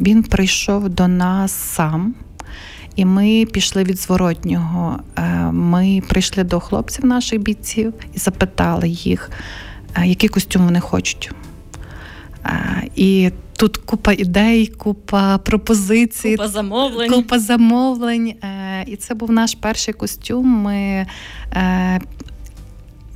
він 0.00 0.22
прийшов 0.22 0.88
до 0.88 1.08
нас 1.08 1.52
сам. 1.52 2.14
І 2.98 3.04
ми 3.04 3.46
пішли 3.52 3.84
від 3.84 4.00
зворотнього. 4.00 4.98
Е, 5.16 5.22
Ми 5.52 6.02
прийшли 6.08 6.44
до 6.44 6.60
хлопців 6.60 7.04
наших 7.04 7.40
бійців 7.40 7.94
і 8.14 8.18
запитали 8.18 8.88
їх, 8.88 9.30
е, 9.94 10.06
який 10.06 10.28
костюм 10.28 10.64
вони 10.64 10.80
хочуть. 10.80 11.30
Е, 12.44 12.88
І 12.96 13.30
тут 13.56 13.76
купа 13.76 14.12
ідей, 14.12 14.66
купа 14.66 15.38
пропозицій, 15.38 16.30
Купа 16.30 16.48
замовлень. 16.48 17.10
купа 17.10 17.38
замовлень. 17.38 18.34
І 18.86 18.96
це 18.96 19.14
був 19.14 19.30
наш 19.30 19.54
перший 19.54 19.94
костюм. 19.94 20.46
Ми 20.46 21.06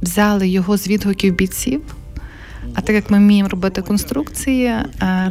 взяли 0.02 0.48
його 0.48 0.76
з 0.76 0.88
відгуків 0.88 1.34
бійців. 1.34 1.82
А 2.74 2.80
так 2.80 2.94
як 2.94 3.10
ми 3.10 3.18
вміємо 3.18 3.48
робити 3.48 3.82
конструкції, 3.82 4.74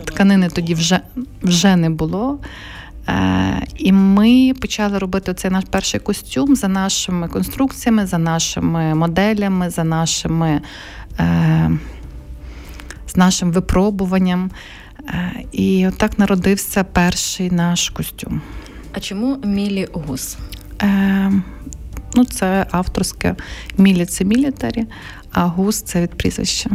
тканини 0.06 0.50
тоді 0.50 0.74
вже, 0.74 1.00
вже 1.44 1.76
не 1.76 1.90
було. 1.90 2.40
Е, 3.10 3.68
І 3.78 3.92
ми 3.92 4.54
почали 4.62 4.98
робити 4.98 5.34
цей 5.34 5.52
наш 5.52 5.64
перший 5.70 6.00
костюм 6.00 6.56
за 6.56 6.68
нашими 6.68 7.28
конструкціями, 7.28 8.06
за 8.06 8.18
нашими 8.18 8.96
моделями, 8.96 9.70
за 9.70 9.84
нашими 9.84 10.62
е, 11.20 11.72
з 13.08 13.16
нашим 13.16 13.52
випробуванням. 13.52 14.52
Е, 15.08 15.32
І 15.52 15.88
отак 15.88 16.20
народився 16.20 16.84
перший 16.84 17.52
наш 17.52 17.90
костюм. 17.90 18.42
А 18.94 19.00
чому 19.00 19.38
Мілі 19.44 19.88
Гус? 19.94 20.38
Е, 20.82 21.32
Ну, 22.16 22.26
це 22.26 22.66
авторське 22.72 23.36
мілі 23.78 24.06
це 24.06 24.26
мілітарі, 24.26 24.86
а 25.32 25.46
гус 25.46 25.82
це 25.82 26.02
від 26.02 26.10
прізвища. 26.10 26.70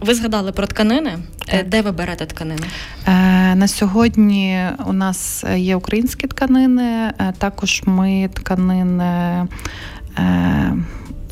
Ви 0.00 0.14
згадали 0.14 0.52
про 0.52 0.66
тканини. 0.66 1.18
Е, 1.48 1.58
Так. 1.58 1.68
Де 1.68 1.82
ви 1.82 1.92
берете 1.92 2.26
тканини? 2.26 2.66
Е, 3.06 3.54
На 3.54 3.68
сьогодні 3.68 4.66
у 4.86 4.92
нас 4.92 5.44
є 5.56 5.76
українські 5.76 6.26
тканини, 6.26 6.82
е, 7.18 7.32
також 7.38 7.82
ми 7.86 8.30
тканини. 8.34 9.46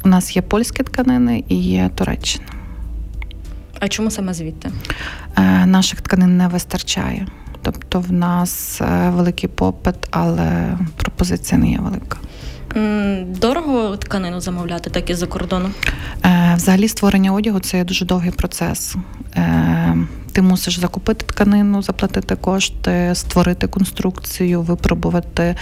У 0.04 0.08
нас 0.08 0.36
є 0.36 0.42
польські 0.42 0.82
тканини 0.82 1.44
і 1.48 1.56
є 1.56 1.90
Туреччина. 1.94 2.44
А 3.80 3.88
чому 3.88 4.10
саме 4.10 4.34
звідти? 4.34 4.70
Наших 5.66 6.00
тканин 6.00 6.36
не 6.36 6.48
вистачає. 6.48 7.26
Тобто 7.62 8.00
в 8.00 8.12
нас 8.12 8.80
великий 9.08 9.48
попит, 9.48 9.94
але 10.10 10.78
пропозиція 10.96 11.60
не 11.60 11.70
є 11.70 11.78
велика. 11.78 12.18
Дорого 13.26 13.96
тканину 13.96 14.40
замовляти, 14.40 14.90
так 14.90 15.10
і 15.10 15.14
за 15.14 15.26
кордону. 15.26 15.70
Е, 16.24 16.52
Взагалі 16.56 16.88
створення 16.88 17.32
одягу 17.32 17.60
це 17.60 17.84
дуже 17.84 18.04
довгий 18.04 18.30
процес. 18.30 18.96
Е, 19.36 19.96
Ти 20.32 20.42
мусиш 20.42 20.78
закупити 20.78 21.26
тканину, 21.26 21.82
заплатити 21.82 22.36
кошти, 22.36 23.10
створити 23.14 23.66
конструкцію, 23.66 24.62
випробувати, 24.62 25.54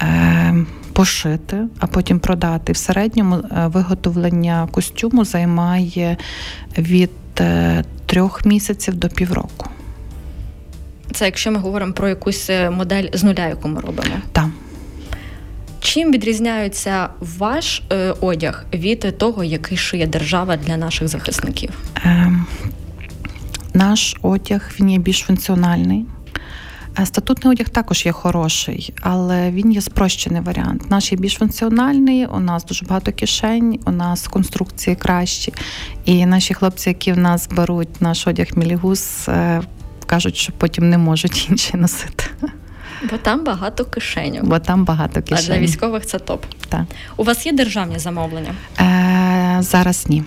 е, 0.00 0.54
пошити, 0.92 1.56
а 1.78 1.86
потім 1.86 2.18
продати. 2.20 2.72
В 2.72 2.76
середньому 2.76 3.36
е, 3.36 3.66
виготовлення 3.66 4.68
костюму 4.70 5.24
займає 5.24 6.16
від 6.78 7.10
е, 7.40 7.84
трьох 8.06 8.44
місяців 8.44 8.94
до 8.94 9.08
півроку. 9.08 9.70
Це 11.12 11.24
якщо 11.24 11.50
ми 11.52 11.58
говоримо 11.58 11.92
про 11.92 12.08
якусь 12.08 12.50
е, 12.50 12.70
модель 12.70 13.08
з 13.12 13.24
нуля, 13.24 13.46
яку 13.46 13.68
ми 13.68 13.80
робимо. 13.80 14.14
Там. 14.32 14.52
Чим 15.86 16.12
відрізняється 16.12 17.08
ваш 17.20 17.82
е, 17.92 18.14
одяг 18.20 18.64
від 18.74 19.18
того, 19.18 19.44
який 19.44 19.78
шиє 19.78 20.06
держава 20.06 20.56
для 20.56 20.76
наших 20.76 21.08
захисників? 21.08 21.70
Ем, 22.04 22.46
Наш 23.74 24.16
одяг 24.22 24.70
він 24.80 24.90
є 24.90 24.98
більш 24.98 25.18
функціональний. 25.18 26.04
Е, 26.98 27.06
статутний 27.06 27.52
одяг 27.52 27.68
також 27.68 28.06
є 28.06 28.12
хороший, 28.12 28.94
але 29.02 29.50
він 29.50 29.72
є 29.72 29.80
спрощений 29.80 30.40
варіант. 30.40 30.90
Наш 30.90 31.12
є 31.12 31.18
більш 31.18 31.34
функціональний, 31.34 32.26
у 32.26 32.40
нас 32.40 32.64
дуже 32.64 32.84
багато 32.84 33.12
кишень, 33.12 33.78
у 33.86 33.90
нас 33.90 34.28
конструкції 34.28 34.96
кращі. 34.96 35.52
І 36.04 36.26
наші 36.26 36.54
хлопці, 36.54 36.88
які 36.88 37.12
в 37.12 37.18
нас 37.18 37.48
беруть 37.48 38.00
наш 38.00 38.26
одяг 38.26 38.46
мілігус, 38.56 39.28
е, 39.28 39.62
кажуть, 40.06 40.36
що 40.36 40.52
потім 40.58 40.90
не 40.90 40.98
можуть 40.98 41.46
інші 41.50 41.76
носити. 41.76 42.24
Бо 43.10 43.16
там 43.16 43.44
багато 43.44 43.84
кишеньок. 43.84 44.44
Бо 44.44 44.58
там 44.58 44.84
багато 44.84 45.22
кишень. 45.22 45.44
А 45.44 45.54
для 45.54 45.58
військових 45.58 46.06
це 46.06 46.18
топ. 46.18 46.44
Так. 46.68 46.84
У 47.16 47.24
вас 47.24 47.46
є 47.46 47.52
державні 47.52 47.98
замовлення? 47.98 48.54
Е, 48.80 49.58
Зараз 49.62 50.06
ні. 50.08 50.24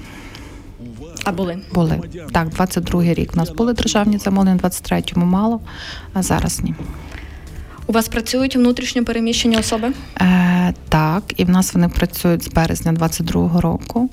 А 1.24 1.32
були? 1.32 1.60
Були. 1.74 2.02
Так, 2.32 2.48
22-й 2.48 3.14
рік. 3.14 3.32
У 3.34 3.38
нас 3.38 3.50
були 3.50 3.74
державні 3.74 4.18
замовлення, 4.18 4.60
23-му 4.64 5.26
мало, 5.26 5.62
а 6.14 6.24
зараз 6.24 6.60
ні. 6.64 6.76
У 7.88 7.92
вас 7.94 8.08
працюють 8.08 8.56
внутрішньо 8.56 9.06
переміщені 9.06 9.58
особи? 9.58 9.92
Е, 10.22 10.74
Так, 10.90 11.24
і 11.38 11.46
в 11.46 11.50
нас 11.50 11.74
вони 11.74 11.90
працюють 11.90 12.44
з 12.44 12.48
березня 12.48 12.92
22-го 12.94 13.62
року. 13.62 14.10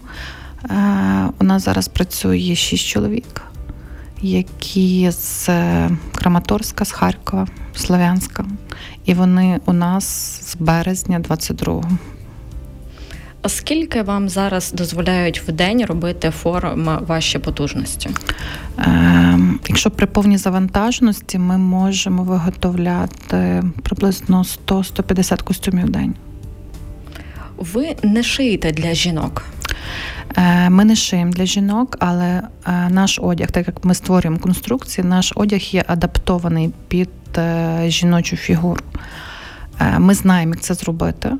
Е, 0.71 0.75
У 1.39 1.45
нас 1.45 1.65
зараз 1.65 1.89
працює 1.89 2.55
6 2.57 2.87
чоловік, 2.87 3.43
які 4.23 5.11
з 5.11 5.49
Краматорська, 6.15 6.85
з 6.85 6.93
Харкова, 6.93 7.47
Слов'янська. 7.75 8.45
І 9.05 9.15
вони 9.15 9.61
у 9.67 9.73
нас 9.73 10.05
з 10.43 10.57
березня 10.57 11.21
22-го. 11.21 11.91
А 13.43 13.49
скільки 13.49 14.03
вам 14.03 14.29
зараз 14.29 14.73
дозволяють 14.73 15.43
в 15.49 15.53
день 15.53 15.85
робити 15.85 16.31
форум 16.31 16.89
ваші 17.07 17.39
потужності? 17.39 18.11
Е, 18.79 19.39
Якщо 19.69 19.91
при 19.91 20.07
повній 20.07 20.39
завантаженості, 20.39 21.39
ми 21.39 21.59
можемо 21.59 22.23
виготовляти 22.23 23.63
приблизно 23.83 24.45
100-150 24.67 25.43
костюмів 25.43 25.87
в 25.87 25.91
день. 25.91 26.15
Ви 27.57 27.97
не 28.03 28.23
шиєте 28.23 28.73
для 28.73 28.95
жінок. 28.95 29.45
Е, 30.37 30.71
Ми 30.71 30.85
не 30.85 30.97
шиємо 30.97 31.33
для 31.33 31.45
жінок, 31.47 31.97
але 32.01 32.43
е, 32.67 32.89
наш 32.91 33.19
одяг, 33.23 33.51
так 33.51 33.67
як 33.67 33.85
ми 33.85 33.95
створюємо 33.95 34.39
конструкції, 34.39 35.07
наш 35.07 35.33
одяг 35.37 35.61
є 35.61 35.85
адаптований 35.87 36.71
під 36.89 37.09
е, 37.39 37.83
жіночу 37.87 38.37
фігуру. 38.37 38.81
Ми 39.99 40.15
знаємо, 40.15 40.55
як 40.55 40.63
це 40.63 40.75
зробити, 40.75 41.33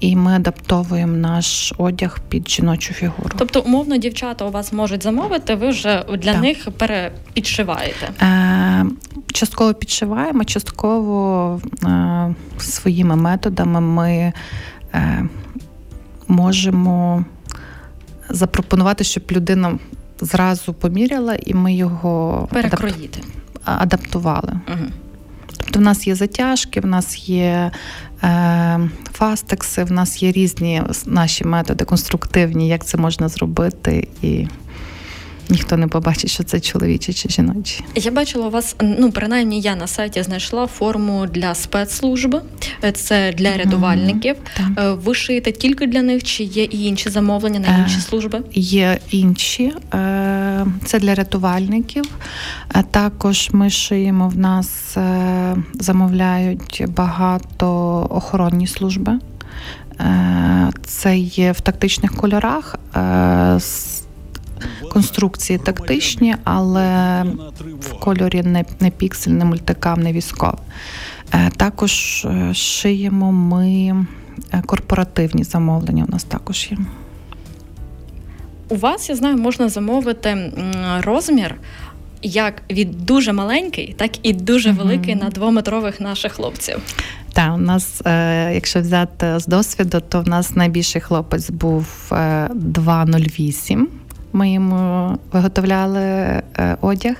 і 0.00 0.16
ми 0.16 0.32
адаптовуємо 0.32 1.16
наш 1.16 1.72
одяг 1.78 2.18
під 2.28 2.50
жіночу 2.50 2.94
фігуру. 2.94 3.30
Тобто, 3.38 3.60
умовно, 3.60 3.96
дівчата 3.96 4.44
у 4.44 4.50
вас 4.50 4.72
можуть 4.72 5.02
замовити, 5.02 5.54
ви 5.54 5.68
вже 5.68 6.04
для 6.08 6.32
Так. 6.32 6.42
них 6.42 6.68
перепідшиваєте. 6.78 8.08
Е, 8.22 8.86
Частково 9.32 9.74
підшиваємо, 9.74 10.44
частково 10.44 11.60
е, 11.84 12.34
своїми 12.58 13.16
методами 13.16 13.80
ми 13.80 14.32
е, 14.94 15.24
можемо 16.28 17.24
запропонувати, 18.30 19.04
щоб 19.04 19.22
людина 19.30 19.78
зразу 20.20 20.74
поміряла, 20.74 21.36
і 21.46 21.54
ми 21.54 21.74
його 21.74 22.48
Перекроїти. 22.52 23.20
адаптували. 23.64 24.60
Угу. 24.68 24.86
Тобто 25.56 25.78
в 25.78 25.82
нас 25.82 26.06
є 26.06 26.14
затяжки, 26.14 26.80
в 26.80 26.86
нас 26.86 27.28
є 27.28 27.70
е, 28.22 28.90
фастекси, 29.12 29.84
в 29.84 29.92
нас 29.92 30.22
є 30.22 30.32
різні 30.32 30.82
наші 31.06 31.44
методи 31.44 31.84
конструктивні, 31.84 32.68
як 32.68 32.84
це 32.84 32.98
можна 32.98 33.28
зробити, 33.28 34.08
і 34.22 34.48
ніхто 35.50 35.76
не 35.76 35.88
побачить, 35.88 36.30
що 36.30 36.42
це 36.44 36.60
чоловічі 36.60 37.12
чи 37.12 37.28
жіночі. 37.28 37.84
Я 37.94 38.10
бачила 38.10 38.46
у 38.46 38.50
вас, 38.50 38.76
ну 38.80 39.12
принаймні 39.12 39.60
я 39.60 39.76
на 39.76 39.86
сайті 39.86 40.22
знайшла 40.22 40.66
форму 40.66 41.26
для 41.26 41.54
спецслужби, 41.54 42.40
це 42.94 43.32
для 43.32 43.56
рятувальників. 43.56 44.36
Е, 44.78 44.90
Ви 44.90 45.14
шиєте 45.14 45.52
тільки 45.52 45.86
для 45.86 46.02
них, 46.02 46.22
чи 46.24 46.44
є 46.44 46.64
і 46.64 46.84
інші 46.84 47.10
замовлення 47.10 47.60
на 47.60 47.68
Е, 47.68 47.80
інші 47.82 48.00
служби? 48.00 48.40
Є 48.54 48.98
інші, 49.10 49.72
е, 49.94 50.66
це 50.84 50.98
для 50.98 51.14
рятувальників. 51.14 52.04
Е, 52.74 52.84
Також 52.90 53.48
ми 53.52 53.70
шиємо 53.70 54.28
в 54.28 54.38
нас, 54.38 54.96
е, 54.96 55.56
замовляють 55.74 56.84
багато 56.96 57.68
охоронні 58.10 58.66
служби. 58.66 59.18
Е, 60.00 60.70
Це 60.86 61.18
є 61.18 61.52
в 61.52 61.60
тактичних 61.60 62.14
кольорах. 62.16 62.76
е, 62.96 63.58
Конструкції 64.92 65.58
тактичні, 65.58 66.36
але 66.44 67.24
в 67.80 68.00
кольорі 68.00 68.42
не, 68.42 68.64
не 68.80 68.90
піксель, 68.90 69.30
не 69.30 69.44
мультикам, 69.44 70.00
не 70.00 70.12
військовий. 70.12 70.60
Е, 71.32 71.50
Також 71.56 72.24
е, 72.24 72.54
шиємо 72.54 73.32
ми 73.32 73.96
е, 74.52 74.62
корпоративні 74.66 75.44
замовлення. 75.44 76.04
У 76.08 76.12
нас 76.12 76.24
також 76.24 76.68
є. 76.70 76.78
У 78.68 78.76
вас, 78.76 79.08
я 79.08 79.16
знаю, 79.16 79.36
можна 79.36 79.68
замовити 79.68 80.52
розмір 81.00 81.54
як 82.22 82.62
від 82.70 83.06
дуже 83.06 83.32
маленький, 83.32 83.94
так 83.98 84.10
і 84.22 84.32
дуже 84.32 84.72
великий 84.72 85.14
на 85.14 85.28
двометрових 85.28 86.00
наших 86.00 86.32
хлопців. 86.32 86.80
Так, 87.32 87.54
у 87.54 87.58
нас, 87.58 88.02
е, 88.06 88.50
якщо 88.54 88.80
взяти 88.80 89.38
з 89.38 89.46
досвіду, 89.46 90.02
то 90.08 90.20
в 90.20 90.28
нас 90.28 90.56
найбільший 90.56 91.00
хлопець 91.00 91.50
був 91.50 91.86
е, 92.12 92.14
2,08. 92.54 93.86
Ми 94.32 94.52
йому 94.52 95.18
виготовляли 95.32 96.00
е, 96.00 96.42
одяг. 96.80 97.16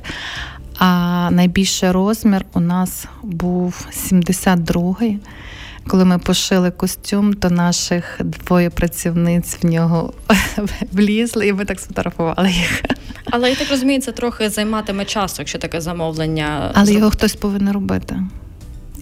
А 0.79 1.29
найбільший 1.31 1.91
розмір 1.91 2.45
у 2.53 2.61
нас 2.61 3.07
був 3.23 3.87
72-й. 4.11 5.19
Коли 5.87 6.05
ми 6.05 6.19
пошили 6.19 6.71
костюм, 6.71 7.35
то 7.35 7.51
наших 7.51 8.21
двоє 8.25 8.71
працівниць 8.71 9.59
в 9.63 9.67
нього 9.67 10.13
влізли, 10.93 11.47
і 11.49 11.53
ми 11.53 11.65
так 11.65 11.81
сфотографували 11.81 12.51
їх. 12.51 12.83
Але 13.31 13.51
я 13.51 13.57
так 13.57 13.71
розумію, 13.71 14.01
це 14.01 14.13
трохи 14.13 14.51
займатиме 14.51 15.05
часу, 15.05 15.35
якщо 15.39 15.59
таке 15.59 15.81
замовлення. 15.81 16.71
Але 16.75 16.93
його 16.93 17.11
хтось 17.11 17.35
повинен 17.35 17.75
робити. 17.75 18.17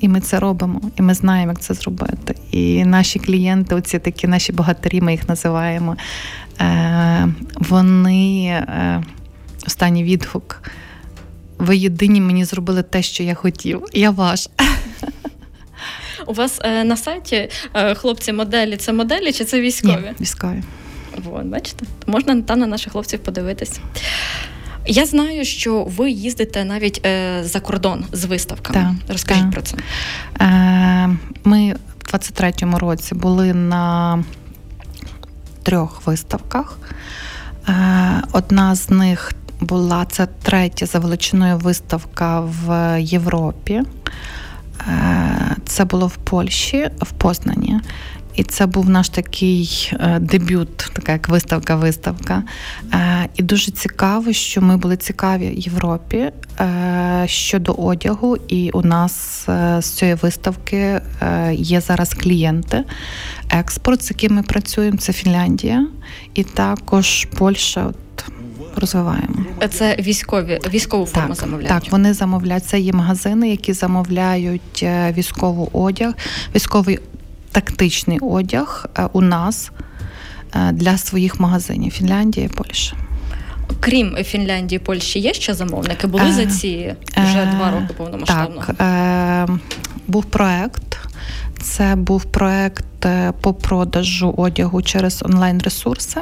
І 0.01 0.09
ми 0.09 0.21
це 0.21 0.41
робимо, 0.41 0.81
і 0.99 1.03
ми 1.03 1.15
знаємо, 1.15 1.53
як 1.53 1.61
це 1.61 1.75
зробити. 1.75 2.35
І 2.51 2.85
наші 2.85 3.19
клієнти, 3.19 3.75
оці 3.75 3.99
такі 3.99 4.27
наші 4.27 4.53
богатирі, 4.53 5.01
ми 5.01 5.13
їх 5.13 5.29
називаємо. 5.29 5.97
Е, 6.61 7.29
вони 7.55 8.45
е, 8.47 9.03
останній 9.67 10.05
відгук. 10.05 10.63
Ви 11.59 11.77
єдині 11.77 12.21
мені 12.21 12.45
зробили 12.45 12.83
те, 12.83 13.03
що 13.03 13.23
я 13.23 13.35
хотів. 13.35 13.85
Я 13.93 14.11
ваш. 14.11 14.49
У 16.27 16.33
вас 16.33 16.61
е, 16.65 16.85
на 16.85 16.97
сайті 16.97 17.49
е, 17.75 17.95
хлопці 17.95 18.33
моделі 18.33 18.77
це 18.77 18.93
моделі 18.93 19.33
чи 19.33 19.45
це 19.45 19.61
військові? 19.61 19.93
Ні, 19.93 20.13
військові. 20.21 20.63
От, 21.33 21.47
бачите, 21.47 21.85
можна 22.07 22.43
там 22.43 22.59
на 22.59 22.67
наших 22.67 22.93
хлопців 22.93 23.21
подивитись. 23.21 23.81
Я 24.87 25.07
знаю, 25.07 25.45
що 25.45 25.85
ви 25.85 26.11
їздите 26.11 26.65
навіть 26.65 27.07
е, 27.07 27.41
за 27.45 27.61
кордон 27.61 28.05
з 28.13 28.25
виставками. 28.25 28.79
Так, 28.79 29.13
Розкажіть 29.13 29.43
так. 29.43 29.53
про 29.53 29.63
це. 29.63 29.77
Е, 30.41 31.09
Ми 31.45 31.75
в 32.05 32.15
23-му 32.15 32.79
році 32.79 33.15
були 33.15 33.55
на 33.55 34.25
трьох 35.63 36.07
виставках. 36.07 36.79
Е, 37.69 38.23
Одна 38.33 38.75
з 38.75 38.91
них 38.91 39.33
була 39.61 40.05
це 40.05 40.27
третя 40.43 40.87
за 40.87 40.99
величиною 40.99 41.59
виставка 41.59 42.41
в 42.41 42.97
Європі. 43.01 43.83
Е, 44.89 45.57
Це 45.67 45.85
було 45.85 46.07
в 46.07 46.17
Польщі, 46.17 46.91
в 47.01 47.13
Познані. 47.13 47.81
І 48.39 48.43
це 48.43 48.67
був 48.67 48.89
наш 48.91 49.09
такий 49.09 49.93
е, 49.93 50.19
дебют, 50.19 50.77
така 50.77 51.13
як 51.13 51.29
виставка-виставка. 51.29 52.43
Е, 52.95 53.29
І 53.37 53.43
дуже 53.43 53.71
цікаво, 53.71 54.33
що 54.33 54.61
ми 54.61 54.77
були 54.77 54.97
цікаві 54.97 55.53
Європі 55.57 56.31
е, 56.61 57.25
щодо 57.27 57.73
одягу. 57.73 58.37
І 58.49 58.71
у 58.71 58.83
нас 58.83 59.45
з 59.79 59.85
цієї 59.85 60.17
виставки 60.23 61.01
є 61.53 61.81
зараз 61.81 62.15
клієнти. 62.15 62.85
Експорт, 63.51 64.03
з 64.03 64.11
яким 64.11 64.35
ми 64.35 64.43
працюємо, 64.43 64.99
це 64.99 65.13
Фінляндія, 65.13 65.87
і 66.35 66.45
також 66.45 67.25
Польща. 67.39 67.87
От 67.87 68.25
розвиваємо. 68.77 69.35
Це 69.71 69.97
військові 70.01 70.61
військову 70.71 71.07
форму 71.07 71.29
Так, 71.29 71.37
замовляють. 71.37 71.69
так, 71.69 71.93
вони 71.93 72.15
замовляють. 72.15 72.65
Це 72.65 72.81
є 72.81 72.93
магазини, 72.93 73.51
які 73.51 73.73
замовляють 73.73 74.87
військовий 75.17 75.69
одяг, 75.73 76.13
військовий 76.55 76.99
тактичний 77.61 78.19
одяг 78.19 78.87
е, 78.99 79.09
у 79.13 79.21
нас 79.21 79.71
е, 80.55 80.73
для 80.73 80.99
своїх 80.99 81.41
магазинів 81.41 81.93
Фінляндія 81.93 82.47
і 82.47 82.49
Польща. 82.49 82.97
Крім 83.81 84.17
Фінляндії, 84.17 84.79
Польщі, 84.79 85.19
є 85.19 85.35
ще 85.35 85.55
замовники? 85.55 86.07
Були 86.07 86.25
Е, 86.25 86.33
за 86.33 86.47
ці 86.47 86.95
вже 87.17 87.47
два 87.57 87.71
роки 87.71 87.95
повномасштабно? 87.97 88.65
Так, 88.77 89.51
був 90.07 90.25
проект. 90.25 90.99
Це 91.63 91.95
був 91.97 92.25
проект 92.25 92.85
по 93.41 93.55
продажу 93.55 94.35
одягу 94.37 94.83
через 94.83 95.23
онлайн-ресурси. 95.23 96.21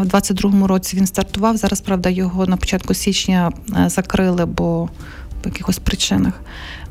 У 0.00 0.04
22-му 0.04 0.66
році 0.66 0.96
він 0.96 1.06
стартував. 1.06 1.56
Зараз, 1.56 1.80
правда, 1.80 2.08
його 2.08 2.46
на 2.46 2.56
початку 2.56 2.94
січня 2.94 3.52
закрили, 3.86 4.46
бо 4.46 4.88
по 5.42 5.48
якихось 5.48 5.78
причинах. 5.78 6.40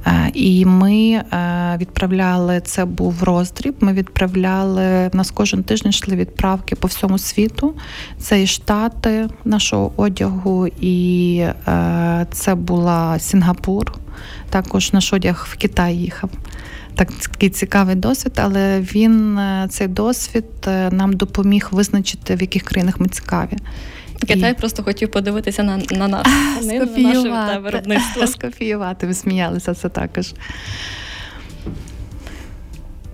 Е, 0.08 0.32
і 0.34 0.66
ми 0.66 0.94
е, 0.94 1.24
відправляли 1.82 2.62
це 2.62 2.86
був 2.86 3.24
роздріб. 3.24 3.76
Ми 3.80 3.94
відправляли 3.94 5.08
в 5.08 5.16
нас 5.16 5.32
кожен 5.32 5.64
тиждень 5.64 5.90
йшли 5.90 6.16
відправки 6.16 6.76
по 6.76 6.88
всьому 6.88 7.18
світу. 7.18 7.74
Це 8.20 8.44
і 8.44 8.48
штати 8.48 9.28
нашого 9.46 9.92
одягу, 9.98 10.68
і 10.68 11.38
е, 11.68 12.26
це 12.32 12.56
була 12.56 13.20
Сінгапур. 13.20 13.94
Також 14.50 14.94
наш 14.94 15.14
одяг 15.14 15.48
в 15.52 15.58
Китай 15.58 15.98
їхав. 15.98 16.30
Такий 16.96 17.50
цікавий 17.50 17.96
досвід, 17.96 18.34
але 18.36 18.80
він 18.80 19.40
цей 19.70 19.88
досвід 19.88 20.46
нам 20.92 21.14
допоміг 21.14 21.68
визначити, 21.72 22.36
в 22.36 22.42
яких 22.42 22.64
країнах 22.64 23.00
ми 23.00 23.08
цікаві. 23.08 23.58
Китай 24.28 24.52
і... 24.52 24.54
просто 24.54 24.84
хотів 24.84 25.12
подивитися 25.12 25.64
на 25.64 25.78
на 25.78 26.08
нас, 26.08 26.28
на 26.64 26.86
наше 26.98 27.60
виробництво. 27.60 28.28
Скопіювати, 28.28 29.08
ви 29.08 29.14
сміялися 29.14 29.74
це 29.74 29.90
також. 29.90 30.34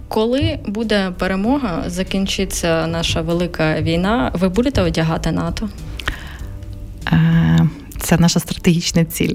Коли 0.08 0.60
буде 0.65 1.12
перемога, 1.17 1.84
закінчиться 1.88 2.88
наша 2.88 3.22
велика 3.22 3.82
війна, 3.82 4.32
ви 4.34 4.50
будете 4.50 4.82
одягати 4.82 5.32
НАТО? 5.32 5.70
Е, 7.12 7.67
це 8.00 8.17
наша 8.17 8.39
стратегічна 8.39 9.06
ціль. 9.06 9.34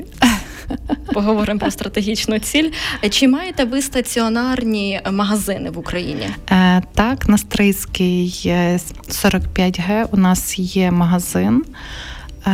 Поговоримо 1.15 1.61
про 1.61 1.71
стратегічну 1.71 2.39
ціль. 2.39 2.71
Чи 3.11 3.29
маєте 3.29 3.65
ви 3.65 3.83
стаціонарні 3.83 5.01
магазини 5.11 5.71
в 5.71 5.79
Україні? 5.79 6.29
Е, 6.51 6.83
Так, 6.95 7.29
на 7.29 7.39
Стрийській 7.39 8.33
45Г 9.09 10.07
у 10.13 10.17
нас 10.17 10.59
є 10.59 10.91
магазин 10.91 11.65
е, 12.47 12.51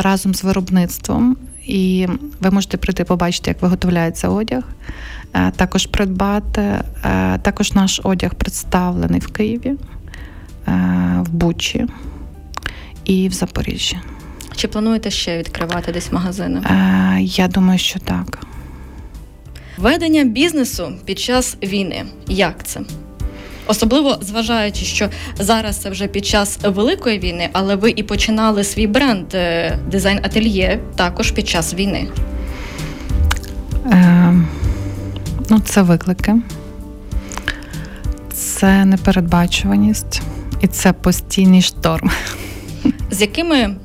разом 0.00 0.34
з 0.34 0.44
виробництвом, 0.44 1.36
і 1.66 2.08
ви 2.40 2.50
можете 2.50 2.76
прийти 2.76 3.04
побачити, 3.04 3.50
як 3.50 3.62
виготовляється 3.62 4.28
одяг. 4.28 4.62
Е, 5.36 5.50
також 5.50 5.86
придбати. 5.86 6.60
Е, 6.60 7.38
також 7.42 7.72
наш 7.72 8.00
одяг 8.04 8.34
представлений 8.34 9.20
в 9.20 9.26
Києві, 9.26 9.74
е, 10.68 10.72
в 11.20 11.28
Бучі 11.28 11.86
і 13.04 13.28
в 13.28 13.32
Запоріжжі. 13.32 13.98
Чи 14.56 14.68
плануєте 14.68 15.10
ще 15.10 15.38
відкривати 15.38 15.92
десь 15.92 16.12
магазини? 16.12 16.60
Е, 16.60 17.18
Я 17.20 17.48
думаю, 17.48 17.78
що 17.78 17.98
так. 17.98 18.38
Ведення 19.78 20.24
бізнесу 20.24 20.92
під 21.04 21.18
час 21.18 21.56
війни. 21.62 22.04
Як 22.28 22.64
це? 22.64 22.80
Особливо 23.66 24.18
зважаючи, 24.20 24.84
що 24.84 25.08
зараз 25.38 25.76
це 25.76 25.90
вже 25.90 26.06
під 26.06 26.26
час 26.26 26.58
великої 26.64 27.18
війни, 27.18 27.48
але 27.52 27.76
ви 27.76 27.90
і 27.96 28.02
починали 28.02 28.64
свій 28.64 28.86
бренд 28.86 29.26
е, 29.34 29.78
дизайн 29.90 30.18
ательє 30.22 30.80
також 30.96 31.30
під 31.30 31.48
час 31.48 31.74
війни. 31.74 32.08
Е, 33.92 34.34
Ну, 35.50 35.60
це 35.60 35.82
виклики, 35.82 36.34
це 38.32 38.84
непередбачуваність 38.84 40.22
і 40.60 40.66
це 40.66 40.92
постійний 40.92 41.62
шторм. 41.62 42.10
З 43.10 43.20
якими 43.20 43.76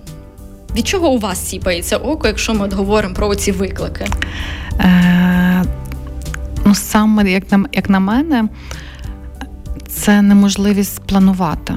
від 0.75 0.88
чого 0.88 1.10
у 1.10 1.17
вас 1.17 1.49
сіпається 1.49 1.97
око, 1.97 2.27
якщо 2.27 2.53
ми 2.53 2.69
говоримо 2.69 3.15
про 3.15 3.36
ці 3.36 3.51
виклики? 3.51 4.07
Е, 4.79 5.63
Ну, 6.65 6.75
саме 6.75 7.31
як 7.31 7.51
на 7.51 7.65
як 7.71 7.89
на 7.89 7.99
мене, 7.99 8.47
це 9.88 10.21
неможливість 10.21 11.01
планувати. 11.01 11.73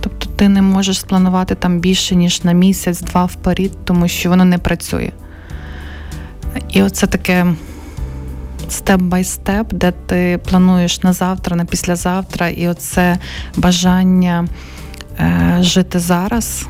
Тобто 0.00 0.26
ти 0.36 0.48
не 0.48 0.62
можеш 0.62 1.00
спланувати 1.00 1.54
там 1.54 1.78
більше, 1.78 2.16
ніж 2.16 2.44
на 2.44 2.52
місяць-два 2.52 3.24
вперед, 3.24 3.84
тому 3.84 4.08
що 4.08 4.28
воно 4.28 4.44
не 4.44 4.58
працює. 4.58 5.10
І 6.68 6.82
оце 6.82 7.06
таке 7.06 7.46
step-by-step, 8.68 9.74
де 9.74 9.92
ти 10.06 10.40
плануєш 10.48 11.02
на 11.02 11.12
завтра, 11.12 11.56
на 11.56 11.64
післязавтра, 11.64 12.48
і 12.48 12.68
оце 12.68 13.18
бажання 13.56 14.46
е, 15.20 15.58
жити 15.60 15.98
зараз. 15.98 16.66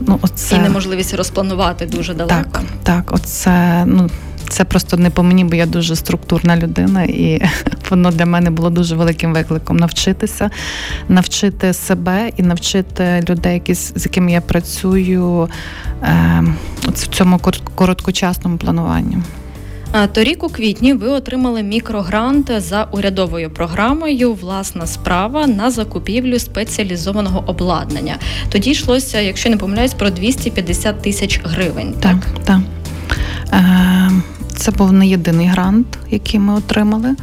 Ну, 0.00 0.18
оце... 0.22 0.56
І 0.56 0.58
неможливість 0.58 1.14
розпланувати 1.14 1.86
дуже 1.86 2.14
далеко. 2.14 2.48
Так, 2.52 2.62
так, 2.82 3.12
оце 3.12 3.84
ну. 3.86 4.10
Це 4.48 4.64
просто 4.64 4.96
не 4.96 5.10
по 5.10 5.22
мені, 5.22 5.44
бо 5.44 5.54
я 5.54 5.66
дуже 5.66 5.96
структурна 5.96 6.56
людина, 6.56 7.02
і 7.02 7.42
воно 7.90 8.10
для 8.10 8.26
мене 8.26 8.50
було 8.50 8.70
дуже 8.70 8.96
великим 8.96 9.32
викликом 9.32 9.76
навчитися, 9.76 10.50
навчити 11.08 11.72
себе 11.72 12.30
і 12.36 12.42
навчити 12.42 13.24
людей, 13.28 13.54
які, 13.54 13.74
з 13.74 13.92
якими 13.96 14.32
я 14.32 14.40
працюю 14.40 15.48
е, 16.02 16.44
в 16.82 17.06
цьому 17.06 17.40
короткочасному 17.74 18.56
плануванні. 18.56 19.18
Торік 20.12 20.44
у 20.44 20.48
квітні 20.48 20.92
ви 20.92 21.08
отримали 21.08 21.62
мікрогрант 21.62 22.50
за 22.56 22.84
урядовою 22.84 23.50
програмою 23.50 24.34
Власна 24.34 24.86
справа 24.86 25.46
на 25.46 25.70
закупівлю 25.70 26.38
спеціалізованого 26.38 27.44
обладнання. 27.46 28.16
Тоді 28.48 28.70
йшлося, 28.70 29.20
якщо 29.20 29.50
не 29.50 29.56
помиляюсь, 29.56 29.94
про 29.94 30.10
250 30.10 31.02
тисяч 31.02 31.40
гривень. 31.44 31.94
Так, 32.00 32.16
так. 32.44 32.60
Е, 33.52 34.10
це 34.56 34.70
був 34.70 34.92
не 34.92 35.06
єдиний 35.06 35.46
грант, 35.46 35.98
який 36.10 36.40
ми 36.40 36.54
отримали. 36.54 37.16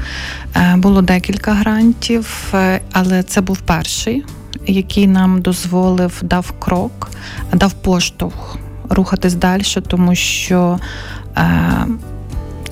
Е, 0.56 0.76
було 0.78 1.02
декілька 1.02 1.54
грантів, 1.54 2.54
е, 2.54 2.82
але 2.92 3.24
це 3.24 3.42
був 3.42 3.58
перший, 3.58 4.24
який 4.68 5.08
нам 5.08 5.42
дозволив, 5.42 6.20
дав 6.22 6.52
крок, 6.60 7.12
дав 7.54 7.74
поштовх 7.74 8.58
рухатись 8.90 9.34
далі, 9.34 9.64
тому 9.88 10.16
що 10.16 10.80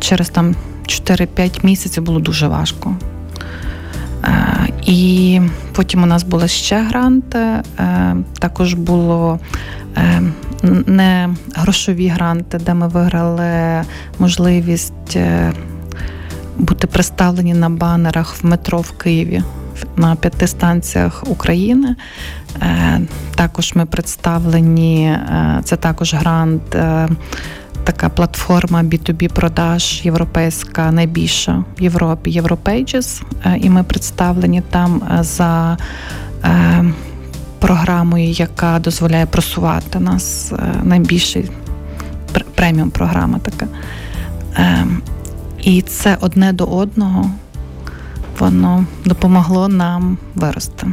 через 0.06 0.30
там 0.30 0.56
4-5 0.88 1.65
місяців 1.65 2.04
було 2.04 2.20
дуже 2.20 2.48
важко. 2.48 2.96
Е, 4.24 4.68
і 4.86 5.41
потім 5.74 6.04
у 6.04 6.06
нас 6.06 6.24
були 6.24 6.48
ще 6.48 6.82
гранти, 6.82 7.39
е, 7.39 7.63
також 8.39 8.74
було 8.74 9.39
е, 9.98 10.22
не 10.88 11.30
грошові 11.56 12.08
гранти, 12.08 12.58
де 12.58 12.74
ми 12.74 12.88
виграли 12.88 13.84
можливість 14.20 15.18
бути 16.58 16.88
представлені 16.88 17.54
на 17.54 17.70
банерах 17.70 18.36
в 18.44 18.46
метро 18.46 18.82
в 18.82 18.91
Києві 18.91 19.44
на 19.96 20.15
п'яти 20.15 20.48
станціях 20.48 21.24
України. 21.28 21.96
Також 23.36 23.74
ми 23.76 23.86
представлені, 23.86 25.18
це 25.63 25.76
також 25.76 26.13
грант 26.13 26.76
така 27.86 28.10
платформа 28.10 28.84
B2B 28.84 29.34
продаж 29.34 30.02
європейська, 30.04 30.91
найбільша 30.91 31.63
в 31.80 31.82
Європі 31.82 32.32
Європейджес. 32.32 33.21
І 33.58 33.69
ми 33.69 33.84
представлені 33.84 34.62
там 34.69 35.02
е, 35.19 35.24
за 35.24 35.78
е, 36.43 36.86
програмою, 37.60 38.30
яка 38.30 38.80
дозволяє 38.80 39.26
просувати 39.26 40.00
нас. 40.00 40.52
Е, 40.52 40.74
найбільший 40.84 41.52
преміум 42.56 42.89
програма 42.89 43.39
така. 43.39 43.67
І 45.63 45.82
це 45.82 46.17
одне 46.21 46.54
до 46.54 46.65
одного 46.65 47.32
воно 48.39 48.86
допомогло 49.06 49.67
нам 49.67 50.17
вирости. 50.36 50.88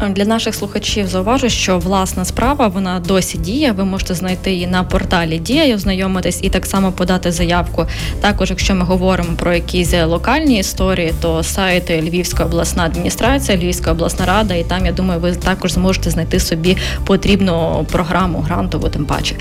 Для 0.00 0.24
наших 0.24 0.54
слухачів 0.54 1.06
зауважу, 1.06 1.48
що 1.48 1.78
власна 1.78 2.24
справа 2.24 2.68
вона 2.68 3.00
досі 3.00 3.38
діє. 3.38 3.72
Ви 3.72 3.84
можете 3.84 4.14
знайти 4.14 4.52
її 4.52 4.66
на 4.66 4.84
порталі 4.84 5.38
Дія 5.38 5.74
ознайомитись 5.74 6.38
і 6.42 6.50
так 6.50 6.66
само 6.66 6.92
подати 6.92 7.32
заявку. 7.32 7.86
Також, 8.20 8.50
якщо 8.50 8.74
ми 8.74 8.84
говоримо 8.84 9.36
про 9.36 9.54
якісь 9.54 9.94
локальні 10.04 10.58
історії, 10.58 11.14
то 11.20 11.42
сайт 11.42 11.90
Львівська 11.90 12.44
обласна 12.44 12.84
адміністрація, 12.84 13.58
Львівська 13.58 13.92
обласна 13.92 14.26
рада, 14.26 14.54
і 14.54 14.64
там 14.64 14.86
я 14.86 14.92
думаю, 14.92 15.20
ви 15.20 15.32
також 15.32 15.72
зможете 15.72 16.10
знайти 16.10 16.40
собі 16.40 16.76
потрібну 17.04 17.86
програму 17.92 18.38
грантову. 18.38 18.88
Тим 18.88 19.04
паче, 19.04 19.34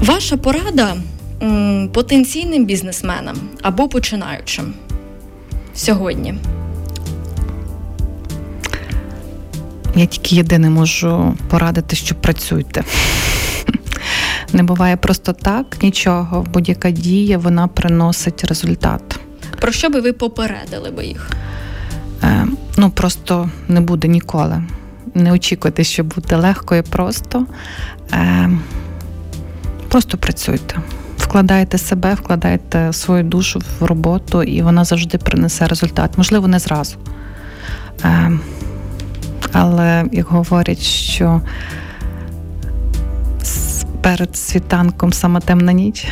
ваша 0.00 0.36
порада 0.36 0.96
потенційним 1.92 2.64
бізнесменам 2.64 3.36
або 3.62 3.88
починаючим 3.88 4.74
сьогодні. 5.74 6.34
Я 9.96 10.06
тільки 10.06 10.36
єдине 10.36 10.70
можу 10.70 11.34
порадити, 11.48 11.96
що 11.96 12.14
працюйте. 12.14 12.84
Не 14.52 14.62
буває 14.62 14.96
просто 14.96 15.32
так, 15.32 15.82
нічого. 15.82 16.46
Будь-яка 16.52 16.90
дія 16.90 17.38
вона 17.38 17.68
приносить 17.68 18.44
результат. 18.44 19.20
Про 19.60 19.72
що 19.72 19.90
би 19.90 20.00
ви 20.00 20.12
попередили 20.12 20.90
би 20.90 21.04
їх? 21.06 21.30
Е, 22.22 22.46
Ну 22.76 22.90
просто 22.90 23.50
не 23.68 23.80
буде 23.80 24.08
ніколи. 24.08 24.62
Не 25.14 25.32
очікуйте, 25.32 25.84
що 25.84 26.04
буде 26.04 26.36
легко 26.36 26.76
і 26.76 26.82
просто. 26.82 27.46
Е, 28.12 28.50
Просто 29.88 30.18
працюйте, 30.18 30.76
вкладайте 31.18 31.78
себе, 31.78 32.14
вкладайте 32.14 32.92
свою 32.92 33.22
душу 33.24 33.62
в 33.80 33.84
роботу, 33.84 34.42
і 34.42 34.62
вона 34.62 34.84
завжди 34.84 35.18
принесе 35.18 35.66
результат. 35.66 36.10
Можливо, 36.18 36.48
не 36.48 36.58
зразу. 36.58 36.96
Е, 38.04 38.32
але 39.52 40.04
як 40.12 40.26
говорять, 40.26 40.82
що 40.82 41.40
перед 44.02 44.36
світанком 44.36 45.12
сама 45.12 45.40
темна 45.40 45.72
ніч. 45.72 46.06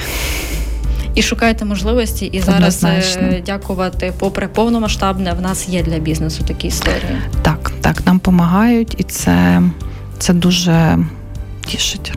І 1.15 1.23
шукаєте 1.23 1.65
можливості, 1.65 2.27
і 2.27 2.41
зараз 2.41 2.85
е, 2.85 3.43
дякувати, 3.47 4.13
попри 4.19 4.49
повномасштабне, 4.49 5.33
в 5.33 5.41
нас 5.41 5.69
є 5.69 5.83
для 5.83 5.99
бізнесу 5.99 6.45
такі 6.49 6.69
історії. 6.69 7.19
Так, 7.43 7.73
так, 7.81 8.07
нам 8.07 8.17
допомагають, 8.17 8.95
і 8.99 9.03
це, 9.03 9.63
це 10.19 10.33
дуже 10.33 10.99
тішить. 11.67 12.13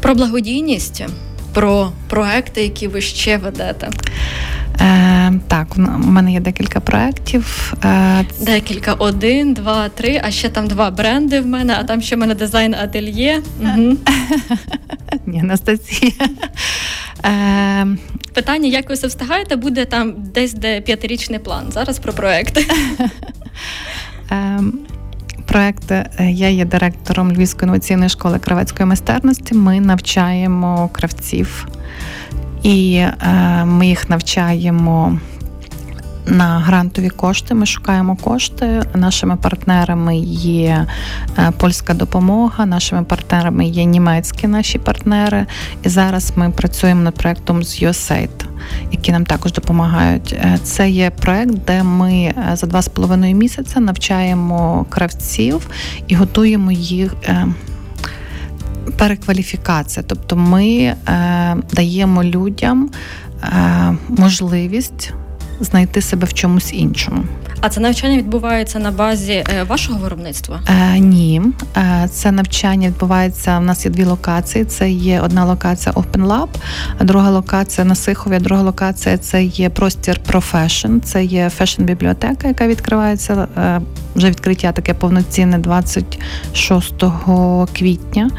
Про 0.00 0.14
благодійність, 0.14 1.04
про 1.52 1.90
проекти, 2.08 2.62
які 2.62 2.88
ви 2.88 3.00
ще 3.00 3.36
ведете. 3.36 3.90
Е, 4.84 5.32
Так, 5.48 5.66
у 5.76 5.80
мене 6.10 6.32
є 6.32 6.40
декілька 6.40 6.80
проєктів. 6.80 7.74
Е, 7.84 8.24
Декілька, 8.40 8.92
один, 8.92 9.54
два, 9.54 9.88
три, 9.88 10.20
а 10.24 10.30
ще 10.30 10.48
там 10.48 10.66
два 10.66 10.90
бренди 10.90 11.40
в 11.40 11.46
мене, 11.46 11.76
а 11.78 11.84
там 11.84 12.02
ще 12.02 12.16
в 12.16 12.18
мене 12.18 12.34
дизайн 12.34 12.74
ательє. 12.74 13.42
Угу. 13.60 13.96
Ні, 15.26 15.40
Анастасія. 15.40 16.12
Е, 17.24 17.86
Питання, 18.34 18.68
як 18.68 18.88
ви 18.88 18.94
все 18.94 19.06
встигаєте, 19.06 19.56
буде 19.56 19.84
там 19.84 20.14
десь 20.16 20.54
де 20.54 20.80
п'ятирічний 20.80 21.38
план. 21.38 21.64
Зараз 21.70 21.98
про 21.98 22.12
проекти. 22.12 22.66
Е, 24.32 24.60
проекти 25.46 26.10
я 26.20 26.48
є 26.48 26.64
директором 26.64 27.32
Львівської 27.32 27.66
інноваційної 27.66 28.08
школи 28.08 28.38
кравецької 28.38 28.86
майстерності. 28.86 29.54
Ми 29.54 29.80
навчаємо 29.80 30.88
кравців 30.92 31.68
і 32.64 32.94
е, 32.96 33.14
ми 33.64 33.86
їх 33.86 34.10
навчаємо. 34.10 35.18
На 36.26 36.58
грантові 36.58 37.08
кошти 37.08 37.54
ми 37.54 37.66
шукаємо 37.66 38.16
кошти. 38.16 38.82
Нашими 38.94 39.36
партнерами 39.36 40.16
є 40.16 40.86
е, 41.38 41.52
польська 41.58 41.94
допомога, 41.94 42.66
нашими 42.66 43.02
партнерами 43.02 43.66
є 43.66 43.84
німецькі 43.84 44.46
наші 44.46 44.78
партнери. 44.78 45.46
І 45.82 45.88
зараз 45.88 46.32
ми 46.36 46.50
працюємо 46.50 47.02
над 47.02 47.14
проектом 47.14 47.62
з 47.62 47.82
USAID, 47.82 48.44
які 48.92 49.12
нам 49.12 49.26
також 49.26 49.52
допомагають. 49.52 50.32
Е, 50.32 50.58
це 50.62 50.90
є 50.90 51.10
проект, 51.10 51.54
де 51.66 51.82
ми 51.82 52.12
е, 52.12 52.34
за 52.54 52.66
два 52.66 52.82
з 52.82 52.88
половиною 52.88 53.34
місяця 53.34 53.80
навчаємо 53.80 54.86
кравців 54.88 55.66
і 56.08 56.14
готуємо 56.14 56.72
їх 56.72 57.14
перекваліфікація. 58.96 60.04
Тобто 60.08 60.36
ми 60.36 60.66
е, 60.68 60.96
даємо 61.72 62.24
людям 62.24 62.90
е, 63.42 63.96
можливість 64.08 65.12
знайти 65.60 66.00
себе 66.02 66.26
в 66.26 66.32
чомусь 66.32 66.72
іншому. 66.72 67.24
А 67.60 67.68
це 67.68 67.80
навчання 67.80 68.16
відбувається 68.18 68.78
на 68.78 68.90
базі 68.90 69.32
е, 69.32 69.62
вашого 69.68 69.98
виробництва? 69.98 70.60
Е, 70.68 70.98
Ні, 70.98 71.42
е, 71.76 72.08
це 72.12 72.32
навчання 72.32 72.88
відбувається. 72.88 73.58
У 73.58 73.60
нас 73.62 73.84
є 73.84 73.90
дві 73.90 74.04
локації. 74.04 74.64
Це 74.64 74.90
є 74.90 75.20
одна 75.20 75.44
локація 75.44 75.92
Open 75.94 76.26
Lab, 76.26 76.48
а 76.98 77.04
друга 77.04 77.30
локація 77.30 77.84
на 77.84 77.94
Сихові. 77.94 78.34
а 78.34 78.40
Друга 78.40 78.62
локація 78.62 79.18
це 79.18 79.44
є 79.44 79.70
простір 79.70 80.20
Profession, 80.32 81.00
Це 81.00 81.24
є 81.24 81.50
фешн-бібліотека, 81.60 82.48
яка 82.48 82.66
відкривається 82.66 83.48
е, 83.56 83.80
вже 84.14 84.30
відкриття 84.30 84.72
таке 84.72 84.94
повноцінне 84.94 85.58
26 85.58 86.94
квітня. 87.78 88.30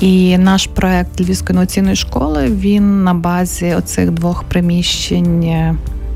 І 0.00 0.38
наш 0.38 0.66
проект 0.66 1.20
Львівської 1.20 1.54
інноваційної 1.54 1.96
школи 1.96 2.46
він 2.46 3.04
на 3.04 3.14
базі 3.14 3.74
оцих 3.74 4.10
двох 4.10 4.42
приміщень 4.44 5.44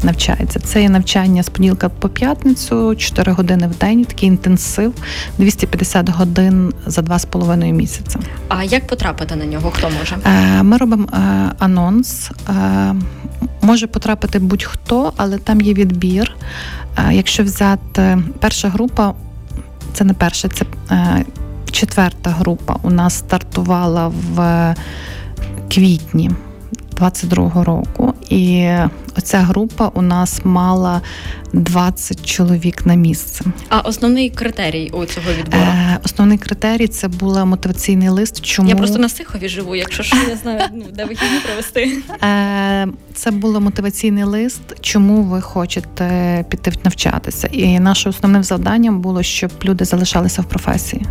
навчається. 0.03 0.61
Це 0.61 0.83
є 0.83 0.89
навчання 0.89 1.43
з 1.43 1.49
понеділка 1.49 1.89
по 1.89 2.09
п'ятницю, 2.09 2.95
4 2.95 3.33
години 3.33 3.67
в 3.67 3.79
день, 3.79 4.05
такий 4.05 4.29
інтенсив, 4.29 4.95
250 5.39 6.09
годин 6.09 6.73
за 6.87 7.03
2,5 7.03 7.73
місяця. 7.73 8.19
А 8.49 8.65
як 8.65 8.87
потрапити 8.87 9.37
на 9.37 9.45
нього? 9.45 9.71
Хто 9.71 9.91
може? 9.99 10.17
Е, 10.25 10.63
ми 10.63 10.77
робимо 10.77 11.09
е, 11.13 11.19
анонс. 11.59 12.31
Е, 12.49 12.95
може 13.63 13.87
потрапити 13.87 14.39
будь-хто, 14.39 15.13
але 15.17 15.39
там 15.39 15.61
є 15.61 15.75
відбір. 15.75 16.37
Якщо 17.11 17.43
взяти 17.43 18.19
перша 18.41 18.69
група, 18.69 19.15
це 19.93 20.05
не 20.05 20.15
перша, 20.15 20.49
це 20.49 20.65
четверта 21.71 22.31
група. 22.31 22.77
У 22.83 22.91
нас 22.91 23.19
стартувала 23.19 24.09
в 24.09 24.75
квітні 25.69 26.31
22-го 27.01 27.65
року, 27.65 28.15
і 28.29 28.69
оця 29.17 29.39
група 29.39 29.91
у 29.95 30.03
нас 30.03 30.41
мала 30.45 31.03
20 31.53 32.27
чоловік 32.27 32.87
на 32.87 32.95
місце. 32.95 33.45
А 33.69 33.81
основний 33.81 34.31
критерій 34.31 34.91
у 34.93 35.05
цього 35.05 35.27
відбору? 35.39 35.63
Е, 35.63 35.99
Основний 36.05 36.39
критерій 36.39 36.89
це 36.89 37.09
був 37.09 37.47
мотиваційний 37.47 38.09
лист. 38.09 38.41
Чому 38.41 38.69
я 38.69 38.77
просто 38.77 38.99
на 38.99 39.09
Сихові 39.09 39.49
живу, 39.49 39.77
якщо 39.77 40.03
що 40.03 40.17
я 40.29 40.37
знаю, 40.37 40.61
ну 40.75 40.85
де 40.95 41.05
вихідні 41.05 41.39
провести. 41.47 41.99
Е, 42.23 42.89
Це 43.15 43.31
був 43.31 43.61
мотиваційний 43.61 44.25
лист, 44.25 44.61
чому 44.81 45.23
ви 45.23 45.41
хочете 45.41 46.45
піти 46.49 46.73
навчатися. 46.85 47.49
І 47.53 47.81
нашим 47.81 48.11
основним 48.11 48.43
завданням 48.43 49.01
було, 49.01 49.23
щоб 49.23 49.51
люди 49.65 49.85
залишалися 49.85 50.43
в 50.43 50.45
професії. 50.45 51.03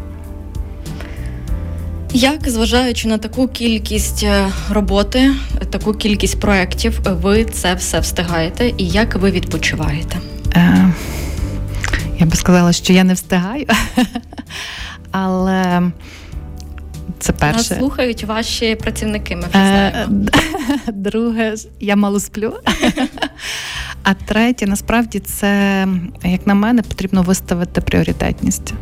Як, 2.15 2.49
зважаючи 2.49 3.08
на 3.08 3.17
таку 3.17 3.47
кількість 3.47 4.23
е, 4.23 4.47
роботи, 4.69 5.32
таку 5.69 5.93
кількість 5.93 6.39
проєктів, 6.39 6.99
ви 7.04 7.45
це 7.45 7.73
все 7.73 7.99
встигаєте 7.99 8.73
і 8.78 8.88
як 8.88 9.15
ви 9.15 9.32
відпочиваєте? 9.32 10.17
Е, 10.56 10.93
Я 12.19 12.25
би 12.25 12.36
сказала, 12.36 12.73
що 12.73 12.93
я 12.93 13.04
не 13.04 13.13
встигаю, 13.13 13.65
але 15.12 15.82
це 17.19 17.34
перше. 17.34 17.58
Нас 17.58 17.80
слухають 17.80 18.23
ваші 18.23 18.75
працівники. 18.75 19.36
Ми 19.36 19.41
вже 19.49 19.60
е, 19.60 19.91
знаємо. 19.91 20.25
Друге, 20.93 21.56
я 21.80 21.95
мало 21.95 22.19
сплю. 22.19 22.54
А 24.07 24.13
третє, 24.13 24.65
насправді, 24.65 25.19
це, 25.19 25.87
як 26.23 26.47
на 26.47 26.53
мене, 26.53 26.81
потрібно 26.81 27.21
виставити 27.21 27.81
пріоритетність. 27.81 28.73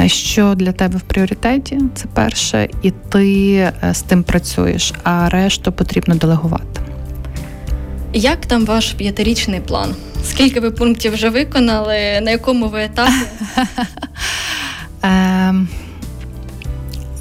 Е, 0.00 0.08
що 0.08 0.54
для 0.54 0.72
тебе 0.72 0.98
в 0.98 1.00
пріоритеті? 1.00 1.80
Це 1.94 2.06
перше, 2.14 2.68
і 2.82 2.90
ти 2.90 3.54
е, 3.54 3.72
з 3.92 4.02
тим 4.02 4.22
працюєш, 4.22 4.92
а 5.02 5.28
решту 5.28 5.72
потрібно 5.72 6.14
делегувати. 6.14 6.80
Як 8.12 8.46
там 8.46 8.64
ваш 8.64 8.92
п'ятирічний 8.92 9.60
план? 9.60 9.94
Скільки 10.24 10.60
ви 10.60 10.70
пунктів 10.70 11.12
вже 11.12 11.30
виконали? 11.30 12.20
На 12.22 12.30
якому 12.30 12.68
ви 12.68 12.82
етапі? 12.82 13.12
Ем, 15.02 15.68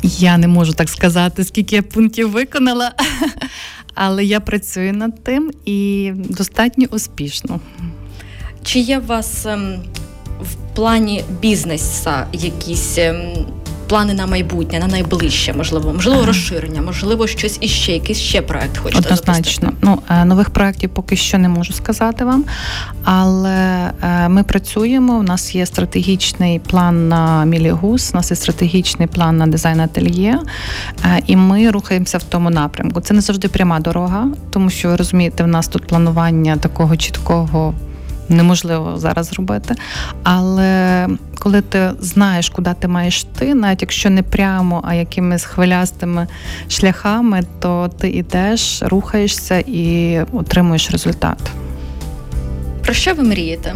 я 0.04 0.38
не 0.38 0.48
можу 0.48 0.74
так 0.74 0.90
сказати, 0.90 1.44
скільки 1.44 1.76
я 1.76 1.82
пунктів 1.82 2.32
виконала, 2.32 2.92
але 3.98 4.26
я 4.26 4.40
працюю 4.40 4.94
над 4.94 5.24
тим 5.24 5.52
і 5.66 6.12
достатньо 6.16 6.88
успішно. 6.92 7.60
Чи 8.64 8.80
є 8.80 9.00
у 9.00 9.06
вас 9.06 9.46
ем, 9.46 9.80
в 10.42 10.76
плані 10.76 11.24
бізнесу 11.42 12.10
якісь 12.34 12.98
ем, 12.98 13.34
плани 13.88 14.14
на 14.14 14.28
майбутнє, 14.28 14.80
на 14.80 14.88
найближче, 14.88 15.54
можливо, 15.54 15.94
можливо, 15.94 16.26
розширення, 16.26 16.82
можливо, 16.82 17.28
щось 17.28 17.58
іще, 17.62 17.92
якийсь 17.92 18.20
ще 18.20 18.42
проект 18.42 18.78
хочете 18.78 19.04
Однозначно. 19.04 19.72
Ну 19.82 20.00
е, 20.10 20.26
нових 20.26 20.50
проєктів 20.50 20.90
поки 20.90 21.16
що 21.16 21.38
не 21.38 21.50
можу 21.50 21.74
сказати 21.74 22.26
вам, 22.26 22.46
але 23.04 23.92
е, 24.04 24.30
ми 24.30 24.44
працюємо. 24.44 25.14
У 25.14 25.24
нас 25.24 25.56
є 25.56 25.66
стратегічний 25.66 26.60
план 26.60 27.08
на 27.08 27.46
Мілігус, 27.46 28.12
у 28.14 28.18
нас 28.18 28.32
є 28.32 28.38
стратегічний 28.38 29.08
план 29.08 29.38
на 29.38 29.48
дизайн 29.48 29.80
ательє, 29.80 30.40
е, 31.06 31.22
і 31.28 31.36
ми 31.36 31.70
рухаємося 31.70 32.18
в 32.18 32.24
тому 32.24 32.50
напрямку. 32.50 33.02
Це 33.02 33.14
не 33.14 33.22
завжди 33.22 33.48
пряма 33.48 33.80
дорога, 33.80 34.28
тому 34.50 34.70
що 34.70 34.90
ви 34.90 34.96
розумієте, 34.96 35.44
в 35.44 35.48
нас 35.48 35.68
тут 35.68 35.88
планування 35.88 36.58
такого 36.58 36.98
чіткого 36.98 37.74
неможливо 38.30 38.98
зараз 38.98 39.28
зробити. 39.28 39.76
Але 40.24 41.08
коли 41.40 41.62
ти 41.62 41.92
знаєш, 42.00 42.50
куди 42.50 42.74
ти 42.80 42.88
маєш 42.88 43.22
йти, 43.24 43.56
навіть 43.56 43.82
якщо 43.82 44.10
не 44.10 44.24
прямо, 44.24 44.84
а 44.88 44.94
якимись 44.94 45.44
хвилястими 45.44 46.28
шляхами, 46.70 47.44
то 47.60 47.90
ти 48.00 48.10
йдеш, 48.10 48.82
рухаєшся 48.82 49.60
і 49.60 50.20
отримуєш 50.34 50.92
результат. 50.92 51.38
Про 52.84 52.94
що 52.94 53.14
ви 53.14 53.24
мрієте? 53.24 53.76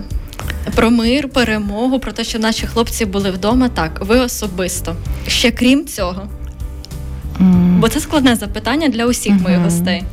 Про 0.75 0.91
мир, 0.91 1.29
перемогу, 1.29 1.99
про 1.99 2.11
те, 2.11 2.23
що 2.23 2.39
наші 2.39 2.67
хлопці 2.67 3.05
були 3.05 3.31
вдома. 3.31 3.69
Так, 3.69 4.05
ви 4.05 4.19
особисто. 4.19 4.95
Ще 5.27 5.51
крім 5.51 5.85
цього. 5.85 6.27
Mm. 7.39 7.79
Бо 7.79 7.89
це 7.89 7.99
складне 7.99 8.35
запитання 8.35 8.89
для 8.89 9.05
усіх 9.05 9.33
mm-hmm. 9.33 9.43
моїх 9.43 9.59
гостей. 9.59 10.03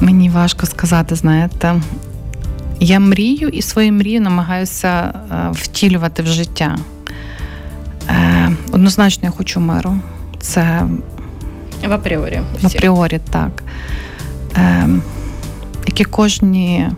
Мені 0.00 0.30
важко 0.30 0.66
сказати, 0.66 1.14
знаєте. 1.14 1.80
Я 2.80 3.00
мрію 3.00 3.48
і 3.48 3.62
свою 3.62 3.92
мрію 3.92 4.20
намагаюся 4.20 4.88
е, 4.88 5.12
втілювати 5.52 6.22
в 6.22 6.26
життя. 6.26 6.76
Е, 8.08 8.52
однозначно, 8.72 9.24
я 9.24 9.30
хочу 9.30 9.60
миру. 9.60 9.96
Це 10.40 10.82
В 11.88 11.92
апріорі. 11.92 12.40
В 12.62 12.66
апріорі, 12.66 13.20
так. 13.30 13.62
Е, 14.56 14.88
Які 15.86 16.04
кожні 16.04 16.88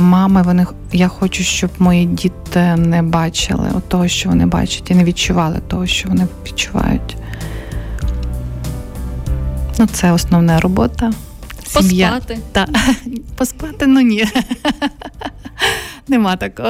мами, 0.00 0.42
вони 0.42 0.66
я 0.92 1.08
хочу, 1.08 1.42
щоб 1.42 1.70
мої 1.78 2.06
діти 2.06 2.76
не 2.76 3.02
бачили 3.02 3.70
того, 3.88 4.08
що 4.08 4.28
вони 4.28 4.46
бачать, 4.46 4.90
і 4.90 4.94
не 4.94 5.04
відчували 5.04 5.56
того, 5.68 5.86
що 5.86 6.08
вони 6.08 6.26
відчувають. 6.46 7.16
Ну, 9.78 9.86
це 9.86 10.12
основна 10.12 10.60
робота. 10.60 11.12
Сім'я. 11.68 12.10
Поспати. 12.10 12.38
Так. 12.52 12.68
Поспати, 13.36 13.86
ну 13.86 14.00
ні. 14.00 14.24
Нема 16.08 16.36
такого. 16.36 16.68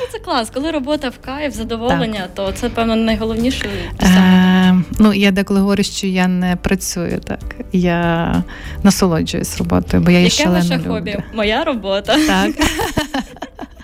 Ну, 0.00 0.06
Це 0.12 0.18
клас. 0.18 0.50
Коли 0.54 0.70
робота 0.70 1.08
в 1.08 1.18
кайф, 1.24 1.54
задоволення, 1.54 2.20
так. 2.20 2.34
то 2.34 2.52
це, 2.52 2.68
певно, 2.68 2.96
найголовніше. 2.96 3.68
Е, 4.02 4.82
Ну, 4.98 5.12
я 5.14 5.30
деколи 5.30 5.60
говорю, 5.60 5.82
що 5.82 6.06
я 6.06 6.28
не 6.28 6.56
працюю 6.56 7.20
так. 7.20 7.40
Я 7.72 8.42
насолоджуюсь 8.82 9.58
роботою, 9.58 10.02
бо 10.02 10.10
я 10.10 10.18
її 10.18 10.30
Яке 10.38 10.50
ваше 10.50 10.76
люблю. 10.78 10.90
хобі? 10.92 11.18
Моя 11.34 11.64
робота. 11.64 12.16
Так. 12.26 12.50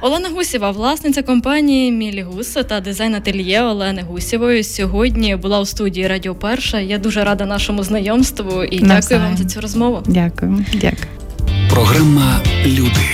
Олена 0.00 0.28
Гусєва, 0.28 0.70
власниця 0.70 1.22
компанії 1.22 1.92
Мілі 1.92 2.22
Гус 2.22 2.56
та 2.68 2.80
дизайн 2.80 3.14
ательє 3.14 3.62
Олени 3.62 4.02
Гусєвої 4.02 4.64
сьогодні 4.64 5.36
була 5.36 5.60
у 5.60 5.66
студії 5.66 6.06
Радіо 6.06 6.34
Перша. 6.34 6.80
Я 6.80 6.98
дуже 6.98 7.24
рада 7.24 7.46
нашому 7.46 7.82
знайомству 7.82 8.64
і 8.64 8.80
Навзаєм. 8.80 9.00
дякую 9.00 9.20
вам 9.20 9.36
за 9.36 9.44
цю 9.44 9.60
розмову. 9.60 10.02
Дякую, 10.06 10.64
дякую. 10.74 11.06
Програма 11.70 12.40
Люди 12.66 13.08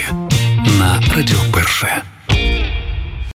на 0.78 1.02
Радіо 1.16 1.38
Перше. 1.52 2.02